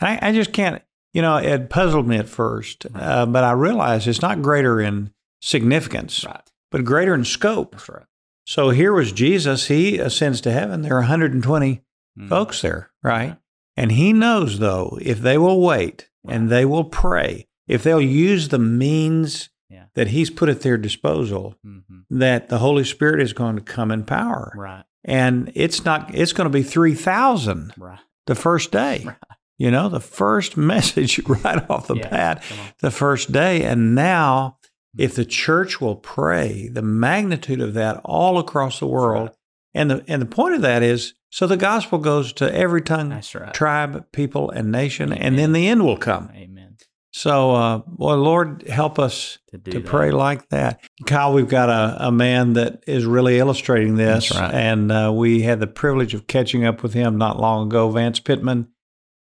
I, 0.00 0.18
I, 0.28 0.32
just 0.32 0.52
can't, 0.52 0.82
you 1.12 1.22
know, 1.22 1.36
it 1.36 1.70
puzzled 1.70 2.06
me 2.06 2.16
at 2.16 2.28
first, 2.28 2.86
uh, 2.94 3.26
but 3.26 3.42
I 3.42 3.52
realized 3.52 4.06
it's 4.06 4.22
not 4.22 4.42
greater 4.42 4.80
in 4.80 5.12
significance, 5.40 6.24
right. 6.24 6.40
but 6.70 6.84
greater 6.84 7.14
in 7.14 7.24
scope. 7.24 7.88
Right. 7.88 8.04
So 8.48 8.70
here 8.70 8.94
was 8.94 9.12
Jesus. 9.12 9.66
He 9.66 9.98
ascends 9.98 10.40
to 10.40 10.50
heaven. 10.50 10.80
There 10.80 10.94
are 10.94 11.00
120 11.00 11.82
mm. 12.18 12.28
folks 12.30 12.62
there, 12.62 12.90
right? 13.02 13.36
And 13.76 13.92
he 13.92 14.14
knows, 14.14 14.58
though, 14.58 14.98
if 15.02 15.20
they 15.20 15.36
will 15.36 15.60
wait 15.60 16.08
right. 16.24 16.34
and 16.34 16.48
they 16.48 16.64
will 16.64 16.84
pray, 16.84 17.46
if 17.66 17.82
they'll 17.82 18.00
use 18.00 18.48
the 18.48 18.58
means 18.58 19.50
yeah. 19.68 19.84
that 19.96 20.08
he's 20.08 20.30
put 20.30 20.48
at 20.48 20.62
their 20.62 20.78
disposal, 20.78 21.56
mm-hmm. 21.62 22.18
that 22.18 22.48
the 22.48 22.56
Holy 22.56 22.84
Spirit 22.84 23.20
is 23.20 23.34
going 23.34 23.56
to 23.56 23.60
come 23.60 23.90
in 23.90 24.04
power. 24.04 24.54
Right. 24.56 24.84
And 25.04 25.52
it's 25.54 25.84
not, 25.84 26.14
it's 26.14 26.32
going 26.32 26.46
to 26.46 26.50
be 26.50 26.62
3,000 26.62 27.74
right. 27.76 27.98
the 28.26 28.34
first 28.34 28.72
day. 28.72 29.02
Right. 29.04 29.16
You 29.58 29.70
know, 29.70 29.90
the 29.90 30.00
first 30.00 30.56
message 30.56 31.18
right 31.28 31.68
off 31.68 31.86
the 31.86 31.96
yeah, 31.96 32.08
bat, 32.08 32.42
the 32.80 32.90
first 32.90 33.30
day. 33.30 33.64
And 33.64 33.94
now 33.94 34.57
if 34.98 35.14
the 35.14 35.24
church 35.24 35.80
will 35.80 35.94
pray, 35.94 36.68
the 36.68 36.82
magnitude 36.82 37.60
of 37.60 37.72
that 37.74 38.00
all 38.04 38.38
across 38.38 38.80
the 38.80 38.86
world, 38.86 39.30
and 39.72 39.90
the 39.90 40.04
and 40.08 40.20
the 40.20 40.26
point 40.26 40.56
of 40.56 40.62
that 40.62 40.82
is 40.82 41.14
so 41.30 41.46
the 41.46 41.56
gospel 41.56 41.98
goes 41.98 42.32
to 42.34 42.52
every 42.54 42.82
tongue, 42.82 43.10
right. 43.10 43.54
tribe, 43.54 44.10
people, 44.12 44.50
and 44.50 44.72
nation, 44.72 45.12
Amen. 45.12 45.22
and 45.22 45.38
then 45.38 45.52
the 45.52 45.68
end 45.68 45.84
will 45.84 45.96
come. 45.96 46.30
Amen. 46.34 46.76
So, 47.12 47.54
uh, 47.54 47.78
boy, 47.78 48.14
Lord, 48.14 48.66
help 48.68 48.98
us 48.98 49.38
to, 49.50 49.58
to 49.58 49.80
pray 49.80 50.10
like 50.10 50.48
that. 50.50 50.80
Kyle, 51.06 51.32
we've 51.32 51.48
got 51.48 51.68
a, 51.68 52.08
a 52.08 52.12
man 52.12 52.52
that 52.54 52.84
is 52.86 53.06
really 53.06 53.38
illustrating 53.38 53.96
this, 53.96 54.34
right. 54.34 54.52
and 54.52 54.90
uh, 54.90 55.12
we 55.14 55.42
had 55.42 55.60
the 55.60 55.66
privilege 55.66 56.12
of 56.12 56.26
catching 56.26 56.64
up 56.64 56.82
with 56.82 56.94
him 56.94 57.16
not 57.18 57.40
long 57.40 57.68
ago. 57.68 57.90
Vance 57.90 58.20
Pitman 58.20 58.68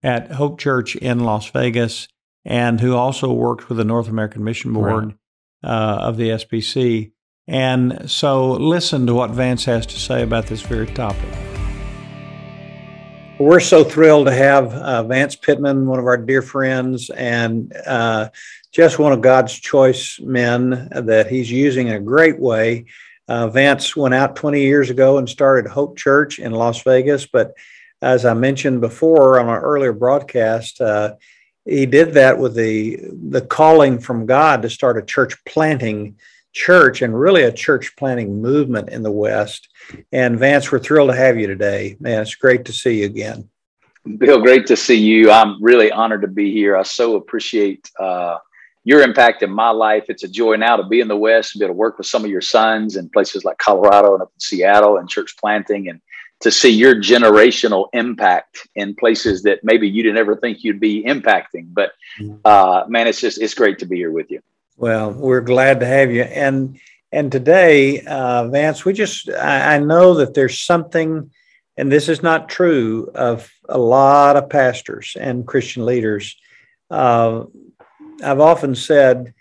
at 0.03 0.33
Hope 0.33 0.59
Church 0.59 0.97
in 0.97 1.21
Las 1.21 1.51
Vegas, 1.51 2.09
and 2.45 2.81
who 2.81 2.95
also 2.95 3.33
works 3.33 3.69
with 3.69 3.79
the 3.79 3.85
North 3.85 4.09
American 4.09 4.45
Mission 4.45 4.73
Board. 4.73 5.07
Right 5.07 5.15
of 5.65 6.17
the 6.17 6.31
SBC. 6.31 7.13
And 7.47 8.11
so 8.11 8.53
listen 8.53 9.07
to 9.07 9.15
what 9.15 9.31
Vance 9.31 9.65
has 9.65 9.87
to 9.87 9.99
say 9.99 10.23
about 10.23 10.47
this 10.47 10.63
very 10.63 10.87
topic. 10.87 11.29
We're 13.39 13.61
so 13.61 13.83
thrilled 13.83 14.27
to 14.27 14.33
have 14.33 14.73
uh, 14.73 15.03
Vance 15.03 15.35
Pitman, 15.35 15.87
one 15.87 15.99
of 15.99 16.07
our 16.07 16.17
dear 16.17 16.41
friends, 16.41 17.11
and 17.11 17.75
uh, 17.85 18.31
just 18.71 18.99
one 18.99 19.13
of 19.13 19.23
God's 19.23 19.59
choice 19.59 20.21
men 20.21 20.89
that 20.93 21.27
he's 21.27 21.51
using 21.51 21.89
in 21.89 21.95
a 21.95 22.01
great 22.01 22.39
way. 22.39 22.87
Uh, 23.27 23.49
Vance 23.49 23.97
went 23.97 24.15
out 24.15 24.37
20 24.37 24.61
years 24.61 24.89
ago 24.89 25.19
and 25.19 25.29
started 25.29 25.69
Hope 25.69 25.99
Church 25.99 26.39
in 26.39 26.53
Las 26.53 26.83
Vegas. 26.83 27.27
But 27.27 27.55
as 28.01 28.25
I 28.25 28.35
mentioned 28.35 28.81
before 28.81 29.41
on 29.41 29.47
our 29.47 29.61
earlier 29.61 29.93
broadcast, 29.93 30.81
uh, 30.81 31.15
he 31.65 31.87
did 31.87 32.15
that 32.15 32.39
with 32.39 32.55
the 32.55 33.01
the 33.31 33.41
calling 33.41 33.99
from 33.99 34.27
God 34.27 34.63
to 34.63 34.71
start 34.71 34.99
a 34.99 35.03
church 35.03 35.43
planting 35.45 36.17
church 36.53 37.03
and 37.03 37.19
really 37.19 37.43
a 37.43 37.53
church 37.53 37.97
planting 37.97 38.41
movement 38.41 38.89
in 38.89 39.03
the 39.03 39.11
West. 39.11 39.69
And 40.13 40.39
Vance, 40.39 40.71
we're 40.71 40.79
thrilled 40.79 41.11
to 41.11 41.17
have 41.17 41.39
you 41.39 41.47
today. 41.47 41.97
Man, 41.99 42.23
it's 42.23 42.37
great 42.37 42.65
to 42.67 42.73
see 42.73 43.01
you 43.01 43.07
again. 43.07 43.49
Bill, 44.19 44.41
great 44.41 44.67
to 44.67 44.77
see 44.77 44.99
you. 44.99 45.31
I'm 45.31 45.63
really 45.63 45.91
honored 45.91 46.23
to 46.23 46.29
be 46.29 46.53
here. 46.53 46.77
I 46.77 46.83
so 46.83 47.17
appreciate 47.17 47.91
uh, 47.99 48.37
your 48.85 49.01
impact 49.01 49.43
in 49.43 49.51
my 49.51 49.71
life. 49.71 50.05
It's 50.09 50.25
a 50.25 50.29
joy 50.29 50.57
now 50.57 50.77
to 50.77 50.85
be 50.85 51.01
in 51.01 51.09
the 51.09 51.17
West 51.17 51.55
and 51.55 51.61
be 51.61 51.65
able 51.65 51.75
to 51.75 51.79
work 51.79 51.99
with 51.99 52.07
some 52.07 52.25
of 52.25 52.31
your 52.31 52.43
sons 52.43 52.97
in 52.97 53.09
places 53.09 53.45
like 53.45 53.59
Colorado 53.59 54.13
and 54.13 54.23
up 54.23 54.31
in 54.35 54.41
Seattle 54.41 54.99
and 54.99 55.09
church 55.09 55.37
planting 55.39 55.89
and 55.89 56.01
to 56.45 56.51
see 56.51 56.69
your 56.69 56.95
generational 56.95 57.89
impact 57.95 58.69
in 58.75 58.95
places 58.95 59.43
that 59.45 59.65
maybe 59.65 59.89
you 59.89 60.03
didn't 60.03 60.19
ever 60.19 60.37
think 60.37 60.63
you'd 60.63 60.79
be 60.79 61.03
impacting. 61.03 61.73
But 61.73 61.93
mm-hmm. 62.21 62.37
uh, 62.45 62.85
man, 62.87 63.07
it's 63.09 63.23
just 63.23 63.41
it's 63.41 63.55
great 63.55 63.79
to 63.79 63.87
be 63.87 63.97
here 63.97 64.13
with 64.13 64.31
you. 64.31 64.41
Well, 64.77 65.11
we're 65.11 65.41
glad 65.41 65.81
to 65.81 65.87
have 65.87 66.13
you. 66.13 66.23
And 66.23 66.79
and 67.11 67.33
today, 67.33 68.03
uh, 68.03 68.49
Vance, 68.49 68.85
we 68.85 68.93
just 68.93 69.31
I, 69.31 69.77
I 69.77 69.79
know 69.79 70.17
that 70.17 70.35
there's 70.35 70.59
something, 70.59 71.31
and 71.79 71.91
this 71.91 72.11
is 72.11 72.23
not 72.23 72.51
true 72.51 73.11
of 73.15 73.51
a 73.67 73.79
lot 73.79 74.37
of 74.37 74.51
pastors 74.51 75.17
and 75.19 75.47
Christian 75.47 75.87
leaders. 75.87 76.37
Uh, 76.91 77.45
I've 78.23 78.41
often 78.41 78.75
said 78.75 79.33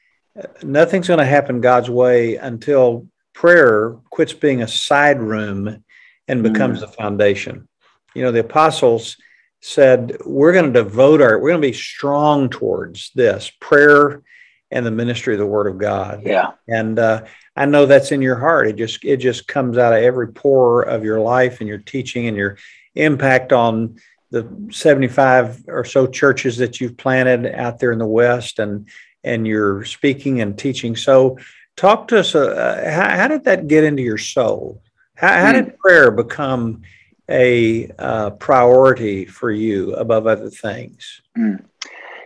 nothing's 0.63 1.09
going 1.09 1.19
to 1.19 1.25
happen 1.25 1.59
God's 1.59 1.89
way 1.89 2.37
until 2.37 3.07
prayer 3.33 3.97
quits 4.09 4.31
being 4.31 4.61
a 4.61 4.69
side 4.69 5.19
room 5.19 5.83
and 6.27 6.43
becomes 6.43 6.77
mm. 6.77 6.81
the 6.81 6.87
foundation. 6.87 7.67
You 8.15 8.23
know, 8.23 8.31
the 8.31 8.41
apostles 8.41 9.17
said, 9.61 10.17
We're 10.25 10.53
going 10.53 10.71
to 10.71 10.83
devote 10.83 11.21
our, 11.21 11.39
we're 11.39 11.49
going 11.49 11.61
to 11.61 11.67
be 11.67 11.73
strong 11.73 12.49
towards 12.49 13.11
this 13.15 13.51
prayer 13.59 14.21
and 14.71 14.85
the 14.85 14.91
ministry 14.91 15.33
of 15.33 15.39
the 15.39 15.45
word 15.45 15.67
of 15.67 15.77
God. 15.77 16.23
Yeah. 16.25 16.51
And 16.67 16.97
uh, 16.97 17.25
I 17.55 17.65
know 17.65 17.85
that's 17.85 18.11
in 18.11 18.21
your 18.21 18.37
heart. 18.37 18.67
It 18.67 18.75
just, 18.75 19.05
it 19.05 19.17
just 19.17 19.47
comes 19.47 19.77
out 19.77 19.93
of 19.93 20.01
every 20.01 20.29
pore 20.29 20.81
of 20.81 21.03
your 21.03 21.19
life 21.19 21.59
and 21.59 21.67
your 21.67 21.77
teaching 21.77 22.27
and 22.27 22.35
your 22.35 22.57
impact 22.95 23.53
on 23.53 23.97
the 24.31 24.47
75 24.71 25.65
or 25.67 25.85
so 25.85 26.07
churches 26.07 26.57
that 26.57 26.81
you've 26.81 26.97
planted 26.97 27.53
out 27.53 27.79
there 27.79 27.91
in 27.91 27.99
the 27.99 28.07
West 28.07 28.57
and, 28.57 28.89
and 29.23 29.45
you're 29.45 29.85
speaking 29.85 30.41
and 30.41 30.57
teaching. 30.57 30.95
So 30.95 31.37
talk 31.77 32.07
to 32.09 32.19
us. 32.19 32.33
Uh, 32.33 32.83
how, 32.83 33.15
how 33.15 33.27
did 33.27 33.43
that 33.45 33.67
get 33.67 33.83
into 33.83 34.01
your 34.01 34.17
soul? 34.17 34.82
How, 35.15 35.45
how 35.45 35.51
did 35.51 35.65
hmm. 35.65 35.75
prayer 35.79 36.11
become 36.11 36.81
a 37.29 37.89
uh, 37.99 38.31
priority 38.31 39.25
for 39.25 39.51
you 39.51 39.93
above 39.95 40.27
other 40.27 40.49
things? 40.49 41.21
Mm. 41.37 41.63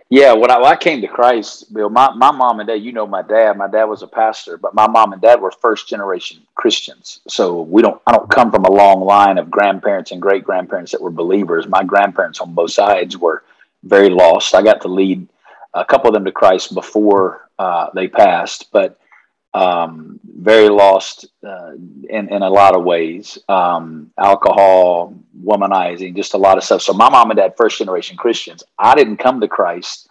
Yeah, 0.09 0.31
when 0.31 0.49
I, 0.49 0.57
when 0.57 0.71
I, 0.71 0.77
came 0.77 1.01
to 1.01 1.07
Christ, 1.07 1.73
Bill, 1.73 1.89
my, 1.89 2.13
my 2.13 2.31
mom 2.31 2.61
and 2.61 2.67
dad, 2.67 2.75
you 2.75 2.93
know 2.93 3.05
my 3.05 3.21
dad, 3.21 3.57
my 3.57 3.67
dad 3.67 3.83
was 3.85 4.03
a 4.03 4.07
pastor, 4.07 4.55
but 4.55 4.73
my 4.73 4.87
mom 4.87 5.11
and 5.11 5.21
dad 5.21 5.41
were 5.41 5.51
first 5.51 5.89
generation 5.89 6.41
Christians. 6.55 7.19
So 7.27 7.61
we 7.61 7.81
don't 7.81 8.01
I 8.07 8.13
don't 8.13 8.29
come 8.29 8.49
from 8.49 8.63
a 8.63 8.71
long 8.71 9.01
line 9.01 9.37
of 9.37 9.51
grandparents 9.51 10.11
and 10.11 10.21
great 10.21 10.45
grandparents 10.45 10.93
that 10.93 11.01
were 11.01 11.11
believers. 11.11 11.67
My 11.67 11.83
grandparents 11.83 12.39
on 12.39 12.53
both 12.53 12.71
sides 12.71 13.17
were 13.17 13.43
very 13.83 14.09
lost. 14.09 14.55
I 14.55 14.61
got 14.61 14.81
to 14.81 14.87
lead 14.87 15.27
a 15.73 15.83
couple 15.83 16.07
of 16.07 16.13
them 16.13 16.23
to 16.23 16.31
Christ 16.31 16.73
before 16.73 17.49
uh, 17.59 17.89
they 17.93 18.07
passed, 18.07 18.71
but 18.71 18.97
um, 19.57 20.19
very 20.39 20.69
lost 20.69 21.25
uh, 21.45 21.71
in, 22.09 22.29
in 22.29 22.41
a 22.41 22.49
lot 22.49 22.75
of 22.75 22.83
ways. 22.83 23.37
Um, 23.49 24.11
alcohol 24.17 25.13
womanizing 25.43 26.15
just 26.15 26.33
a 26.33 26.37
lot 26.37 26.57
of 26.57 26.63
stuff. 26.63 26.81
So 26.81 26.93
my 26.93 27.09
mom 27.09 27.31
and 27.31 27.37
dad 27.37 27.55
first 27.57 27.77
generation 27.77 28.17
christians 28.17 28.63
i 28.79 28.95
didn't 28.95 29.17
come 29.17 29.39
to 29.39 29.47
christ 29.47 30.09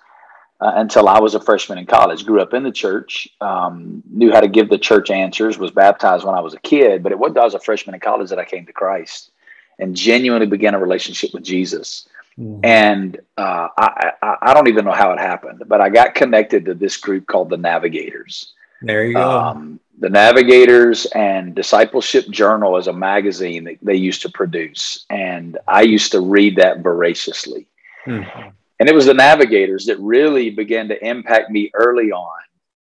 uh, 0.61 0.73
until 0.77 1.09
i 1.09 1.19
was 1.19 1.35
a 1.35 1.41
freshman 1.41 1.79
in 1.79 1.87
college. 1.87 2.25
Grew 2.25 2.41
up 2.41 2.55
in 2.55 2.63
the 2.63 2.73
church 2.73 3.29
um, 3.41 4.03
knew 4.11 4.33
how 4.33 4.41
to 4.41 4.49
give 4.49 4.69
the 4.71 4.79
church 4.79 5.11
answers 5.11 5.59
was 5.59 5.71
baptized 5.71 6.25
when 6.25 6.35
i 6.35 6.41
was 6.41 6.55
a 6.55 6.61
kid 6.61 7.03
but 7.03 7.13
it 7.13 7.19
wasn't 7.19 7.39
i 7.39 7.45
was 7.45 7.55
a 7.55 7.61
freshman 7.61 7.95
in 7.95 8.01
college 8.01 8.31
that 8.31 8.39
i 8.39 8.45
came 8.45 8.67
to 8.67 8.73
christ 8.73 9.31
and 9.79 9.95
genuinely 9.95 10.47
began 10.47 10.75
a 10.75 10.79
relationship 10.79 11.35
with 11.35 11.45
jesus. 11.45 12.09
Mm-hmm. 12.39 12.61
and 12.65 13.17
uh, 13.39 13.69
I, 13.79 14.13
I, 14.23 14.37
I 14.43 14.55
don't 14.55 14.69
even 14.69 14.85
know 14.85 14.93
how 14.93 15.11
it 15.13 15.19
happened 15.19 15.63
but 15.67 15.81
i 15.81 15.89
got 15.89 16.15
connected 16.15 16.67
to 16.67 16.75
this 16.75 16.99
group 16.99 17.27
called 17.27 17.49
the 17.49 17.57
navigators 17.57 18.53
There 18.83 19.05
you 19.05 19.15
go. 19.15 19.31
Um, 19.31 19.81
the 19.99 20.11
Navigators 20.11 21.07
and 21.07 21.55
Discipleship 21.55 22.29
Journal 22.29 22.77
is 22.77 22.87
a 22.87 22.93
magazine 22.93 23.65
that 23.65 23.79
they 23.81 23.97
used 23.97 24.23
to 24.23 24.29
produce, 24.31 25.07
and 25.09 25.59
I 25.67 25.83
used 25.83 26.13
to 26.13 26.21
read 26.21 26.57
that 26.57 26.81
voraciously. 26.81 27.67
Mm-hmm. 28.07 28.49
And 28.79 28.89
it 28.89 28.95
was 28.95 29.07
the 29.07 29.15
Navigators 29.15 29.87
that 29.87 29.99
really 29.99 30.51
began 30.51 30.89
to 30.89 31.07
impact 31.07 31.51
me 31.51 31.71
early 31.75 32.13
on 32.13 32.39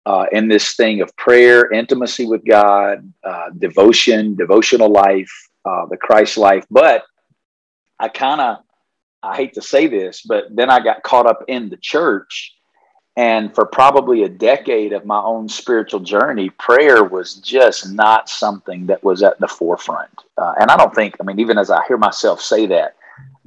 uh, 0.07 0.27
in 0.33 0.49
this 0.49 0.75
thing 0.75 1.01
of 1.01 1.17
prayer, 1.17 1.71
intimacy 1.71 2.27
with 2.27 2.45
God, 2.45 3.13
uh, 3.23 3.51
devotion, 3.57 4.35
devotional 4.35 4.91
life, 4.91 5.31
uh, 5.65 5.87
the 5.87 5.97
Christ 5.97 6.37
life. 6.37 6.67
But 6.71 7.05
I 7.99 8.09
kind 8.09 8.41
of, 8.41 8.59
I 9.23 9.37
hate 9.37 9.55
to 9.55 9.63
say 9.63 9.87
this, 9.87 10.23
but 10.23 10.45
then 10.51 10.69
I 10.69 10.81
got 10.81 11.03
caught 11.03 11.27
up 11.27 11.45
in 11.49 11.71
the 11.71 11.79
church. 11.79 12.55
And 13.17 13.55
for 13.55 13.65
probably 13.65 14.25
a 14.25 14.29
decade 14.29 14.93
of 14.93 15.07
my 15.07 15.21
own 15.21 15.49
spiritual 15.49 16.01
journey, 16.01 16.51
prayer 16.51 17.05
was 17.05 17.35
just 17.35 17.93
not 17.93 18.29
something 18.29 18.87
that 18.87 19.05
was 19.05 19.23
at 19.23 19.39
the 19.39 19.47
forefront. 19.47 20.25
Uh, 20.37 20.55
and 20.59 20.69
I 20.71 20.77
don't 20.77 20.93
think, 20.93 21.15
I 21.21 21.25
mean, 21.25 21.39
even 21.39 21.57
as 21.57 21.71
I 21.71 21.85
hear 21.87 21.97
myself 21.97 22.41
say 22.41 22.67
that, 22.67 22.97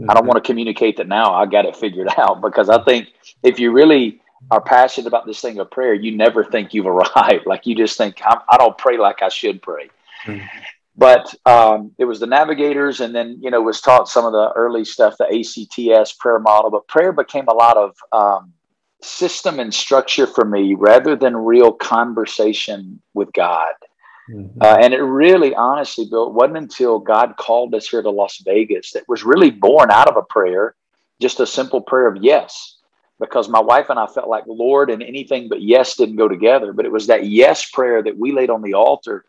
I 0.07 0.13
don't 0.13 0.25
want 0.25 0.41
to 0.41 0.47
communicate 0.47 0.97
that 0.97 1.07
now 1.07 1.33
I 1.33 1.45
got 1.45 1.65
it 1.65 1.75
figured 1.75 2.07
out 2.17 2.41
because 2.41 2.69
I 2.69 2.81
think 2.83 3.09
if 3.43 3.59
you 3.59 3.71
really 3.71 4.21
are 4.51 4.61
passionate 4.61 5.07
about 5.07 5.25
this 5.25 5.41
thing 5.41 5.59
of 5.59 5.69
prayer, 5.71 5.93
you 5.93 6.15
never 6.15 6.43
think 6.43 6.73
you've 6.73 6.85
arrived. 6.87 7.45
Like 7.45 7.65
you 7.65 7.75
just 7.75 7.97
think, 7.97 8.21
I 8.23 8.57
don't 8.57 8.77
pray 8.77 8.97
like 8.97 9.21
I 9.21 9.29
should 9.29 9.61
pray. 9.61 9.89
Mm-hmm. 10.25 10.45
But 10.99 11.33
um, 11.45 11.91
it 11.99 12.05
was 12.05 12.19
the 12.19 12.25
navigators, 12.25 13.01
and 13.01 13.13
then 13.13 13.37
you 13.39 13.51
know 13.51 13.61
was 13.61 13.81
taught 13.81 14.09
some 14.09 14.25
of 14.25 14.31
the 14.31 14.51
early 14.55 14.83
stuff, 14.83 15.13
the 15.19 15.25
ACTS 15.25 16.13
prayer 16.13 16.39
model. 16.39 16.71
But 16.71 16.87
prayer 16.87 17.11
became 17.11 17.47
a 17.47 17.53
lot 17.53 17.77
of 17.77 17.95
um, 18.11 18.51
system 19.07 19.59
and 19.59 19.73
structure 19.73 20.27
for 20.27 20.45
me 20.45 20.75
rather 20.75 21.15
than 21.15 21.35
real 21.35 21.71
conversation 21.71 23.01
with 23.13 23.31
God. 23.33 23.73
Mm-hmm. 24.29 24.61
Uh, 24.61 24.77
and 24.81 24.93
it 24.93 25.01
really, 25.01 25.55
honestly, 25.55 26.05
Bill, 26.09 26.27
it 26.27 26.33
wasn't 26.33 26.57
until 26.57 26.99
God 26.99 27.37
called 27.37 27.73
us 27.73 27.87
here 27.87 28.01
to 28.01 28.09
Las 28.09 28.41
Vegas 28.43 28.91
that 28.91 29.07
was 29.07 29.23
really 29.23 29.51
born 29.51 29.89
out 29.89 30.09
of 30.09 30.17
a 30.17 30.21
prayer, 30.21 30.75
just 31.21 31.39
a 31.39 31.47
simple 31.47 31.81
prayer 31.81 32.07
of 32.07 32.17
yes. 32.21 32.75
Because 33.19 33.49
my 33.49 33.61
wife 33.61 33.89
and 33.89 33.97
I 33.97 34.05
felt 34.05 34.27
like 34.27 34.43
Lord 34.45 34.89
and 34.89 35.01
anything 35.01 35.49
but 35.49 35.61
yes 35.61 35.95
didn't 35.95 36.17
go 36.17 36.27
together. 36.27 36.73
But 36.73 36.85
it 36.85 36.91
was 36.91 37.07
that 37.07 37.25
yes 37.25 37.69
prayer 37.71 38.03
that 38.03 38.17
we 38.17 38.31
laid 38.31 38.49
on 38.49 38.61
the 38.61 38.73
altar 38.73 39.25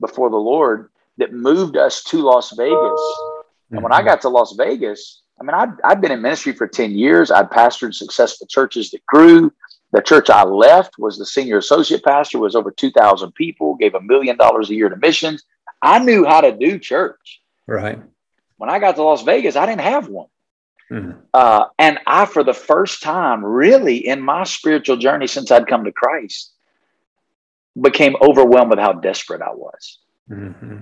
before 0.00 0.30
the 0.30 0.36
Lord 0.36 0.90
that 1.18 1.32
moved 1.32 1.76
us 1.76 2.02
to 2.04 2.18
Las 2.18 2.50
Vegas. 2.50 2.72
Mm-hmm. 2.72 3.76
And 3.76 3.82
when 3.82 3.92
I 3.92 3.98
mm-hmm. 3.98 4.08
got 4.08 4.20
to 4.22 4.28
Las 4.28 4.54
Vegas, 4.56 5.22
I 5.40 5.44
mean, 5.44 5.54
I'd, 5.54 5.72
I'd 5.84 6.00
been 6.00 6.12
in 6.12 6.20
ministry 6.20 6.52
for 6.52 6.68
10 6.68 6.92
years. 6.92 7.30
I'd 7.30 7.50
pastored 7.50 7.94
successful 7.94 8.46
churches 8.46 8.90
that 8.90 9.04
grew. 9.06 9.52
The 9.92 10.02
church 10.02 10.30
I 10.30 10.44
left 10.44 10.98
was 10.98 11.18
the 11.18 11.26
senior 11.26 11.58
associate 11.58 12.04
pastor, 12.04 12.38
was 12.38 12.54
over 12.54 12.70
2,000 12.70 13.32
people, 13.32 13.74
gave 13.74 13.94
a 13.94 14.00
million 14.00 14.36
dollars 14.36 14.70
a 14.70 14.74
year 14.74 14.88
to 14.88 14.96
missions. 14.96 15.44
I 15.82 15.98
knew 15.98 16.24
how 16.24 16.42
to 16.42 16.52
do 16.52 16.78
church. 16.78 17.40
Right. 17.66 18.00
When 18.58 18.70
I 18.70 18.78
got 18.78 18.96
to 18.96 19.02
Las 19.02 19.22
Vegas, 19.22 19.56
I 19.56 19.66
didn't 19.66 19.80
have 19.80 20.08
one. 20.08 20.28
Mm-hmm. 20.90 21.18
Uh, 21.32 21.66
and 21.78 21.98
I, 22.06 22.26
for 22.26 22.44
the 22.44 22.52
first 22.52 23.02
time, 23.02 23.44
really 23.44 24.06
in 24.06 24.20
my 24.20 24.44
spiritual 24.44 24.96
journey 24.96 25.26
since 25.26 25.50
I'd 25.50 25.66
come 25.66 25.84
to 25.84 25.92
Christ, 25.92 26.52
became 27.80 28.16
overwhelmed 28.20 28.70
with 28.70 28.80
how 28.80 28.92
desperate 28.92 29.40
I 29.40 29.52
was. 29.52 29.98
Mm-hmm. 30.28 30.78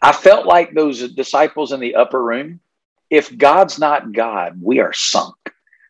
I 0.00 0.12
felt 0.12 0.46
like 0.46 0.72
those 0.72 1.12
disciples 1.12 1.72
in 1.72 1.80
the 1.80 1.96
upper 1.96 2.22
room. 2.22 2.60
If 3.10 3.36
God's 3.36 3.78
not 3.78 4.12
God, 4.12 4.58
we 4.60 4.80
are 4.80 4.92
sunk. 4.92 5.36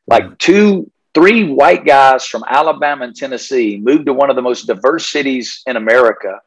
Like 0.06 0.24
mm-hmm. 0.24 0.34
two 0.38 0.90
three 1.16 1.44
white 1.44 1.86
guys 1.86 2.26
from 2.26 2.44
Alabama 2.46 3.04
and 3.04 3.16
Tennessee 3.16 3.78
moved 3.78 4.04
to 4.04 4.12
one 4.12 4.28
of 4.28 4.36
the 4.36 4.42
most 4.42 4.66
diverse 4.66 5.08
cities 5.08 5.62
in 5.66 5.76
America, 5.76 6.42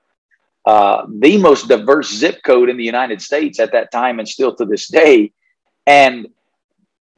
uh, 0.64 1.08
the 1.10 1.40
most 1.40 1.68
diverse 1.68 2.14
zip 2.14 2.44
code 2.46 2.70
in 2.70 2.78
the 2.78 2.84
United 2.84 3.20
States 3.20 3.60
at 3.60 3.72
that 3.72 3.92
time 3.92 4.20
and 4.20 4.30
still 4.30 4.54
to 4.54 4.66
this 4.66 4.88
day. 4.88 5.32
And 5.88 6.28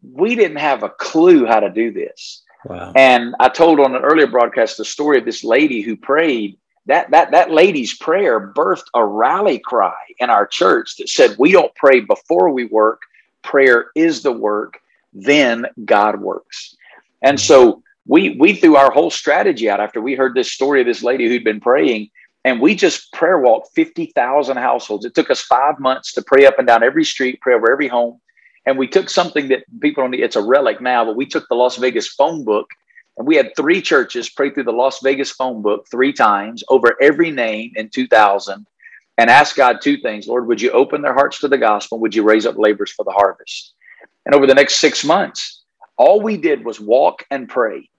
we 0.02 0.36
didn't 0.36 0.60
have 0.60 0.84
a 0.84 0.90
clue 0.90 1.46
how 1.46 1.60
to 1.60 1.70
do 1.70 1.92
this. 1.92 2.42
Wow. 2.64 2.94
And 2.96 3.36
I 3.38 3.50
told 3.50 3.82
on 3.82 3.96
an 3.96 4.02
earlier 4.02 4.28
broadcast 4.28 4.78
the 4.78 4.86
story 4.86 5.18
of 5.18 5.26
this 5.26 5.44
lady 5.44 5.82
who 5.82 5.98
prayed. 5.98 6.58
That, 6.86 7.12
that, 7.12 7.32
that 7.32 7.52
lady's 7.52 7.96
prayer 7.98 8.54
birthed 8.54 8.88
a 8.96 9.06
rally 9.06 9.60
cry 9.60 9.94
in 10.20 10.30
our 10.30 10.48
church 10.48 10.96
that 10.98 11.10
said, 11.10 11.36
We 11.38 11.52
don't 11.52 11.76
pray 11.76 12.00
before 12.00 12.50
we 12.50 12.66
work. 12.66 13.02
Prayer 13.44 13.92
is 13.96 14.24
the 14.24 14.32
work. 14.32 14.80
Then 15.14 15.66
God 15.86 16.22
works. 16.22 16.76
And 17.22 17.40
so 17.40 17.84
we 18.08 18.36
we 18.38 18.54
threw 18.54 18.76
our 18.76 18.92
whole 18.92 19.12
strategy 19.12 19.70
out 19.70 19.80
after 19.80 20.02
we 20.02 20.16
heard 20.16 20.34
this 20.36 20.52
story 20.52 20.82
of 20.82 20.88
this 20.88 21.04
lady 21.04 21.28
who'd 21.28 21.44
been 21.44 21.60
praying, 21.60 22.10
and 22.44 22.60
we 22.60 22.76
just 22.76 23.12
prayer 23.14 23.40
walked 23.40 23.70
fifty 23.76 24.08
thousand 24.08 24.58
households. 24.58 25.06
It 25.06 25.14
took 25.14 25.30
us 25.30 25.42
five 25.42 25.80
months 25.80 26.14
to 26.14 26.22
pray 26.22 26.46
up 26.46 26.58
and 26.58 26.68
down 26.68 26.84
every 26.84 27.04
street, 27.04 27.42
pray 27.42 27.54
over 27.54 27.72
every 27.72 27.88
home, 27.88 28.20
and 28.66 28.78
we 28.78 28.88
took 28.88 29.10
something 29.10 29.50
that 29.50 29.64
people 29.80 30.04
don't. 30.04 30.12
Need, 30.12 30.22
it's 30.22 30.36
a 30.36 30.42
relic 30.42 30.82
now, 30.82 31.06
but 31.06 31.16
we 31.16 31.26
took 31.26 31.48
the 31.48 31.56
Las 31.56 31.78
Vegas 31.78 32.08
phone 32.08 32.44
book. 32.44 32.70
And 33.18 33.28
we 33.28 33.36
had 33.36 33.52
three 33.58 33.82
churches 33.82 34.30
pray 34.30 34.52
through 34.52 34.64
the 34.64 34.72
Las 34.72 35.02
Vegas 35.04 35.30
phone 35.30 35.62
book 35.62 35.86
three 35.92 36.14
times 36.14 36.64
over 36.70 36.96
every 37.02 37.30
name 37.30 37.74
in 37.76 37.90
2000 37.90 38.66
and 39.18 39.30
ask 39.30 39.56
God 39.56 39.82
two 39.82 39.98
things 39.98 40.28
Lord, 40.28 40.48
would 40.48 40.62
you 40.62 40.72
open 40.72 41.02
their 41.02 41.14
hearts 41.14 41.40
to 41.40 41.48
the 41.48 41.58
gospel? 41.58 42.00
Would 42.00 42.16
you 42.16 42.24
raise 42.24 42.46
up 42.46 42.58
laborers 42.58 42.92
for 42.92 43.04
the 43.04 43.12
harvest? 43.12 43.74
And 44.26 44.36
over 44.36 44.46
the 44.46 44.56
next 44.56 44.80
six 44.80 45.04
months, 45.04 45.64
all 45.98 46.22
we 46.22 46.38
did 46.38 46.64
was 46.64 46.80
walk 46.80 47.26
and 47.32 47.50
pray. 47.50 47.90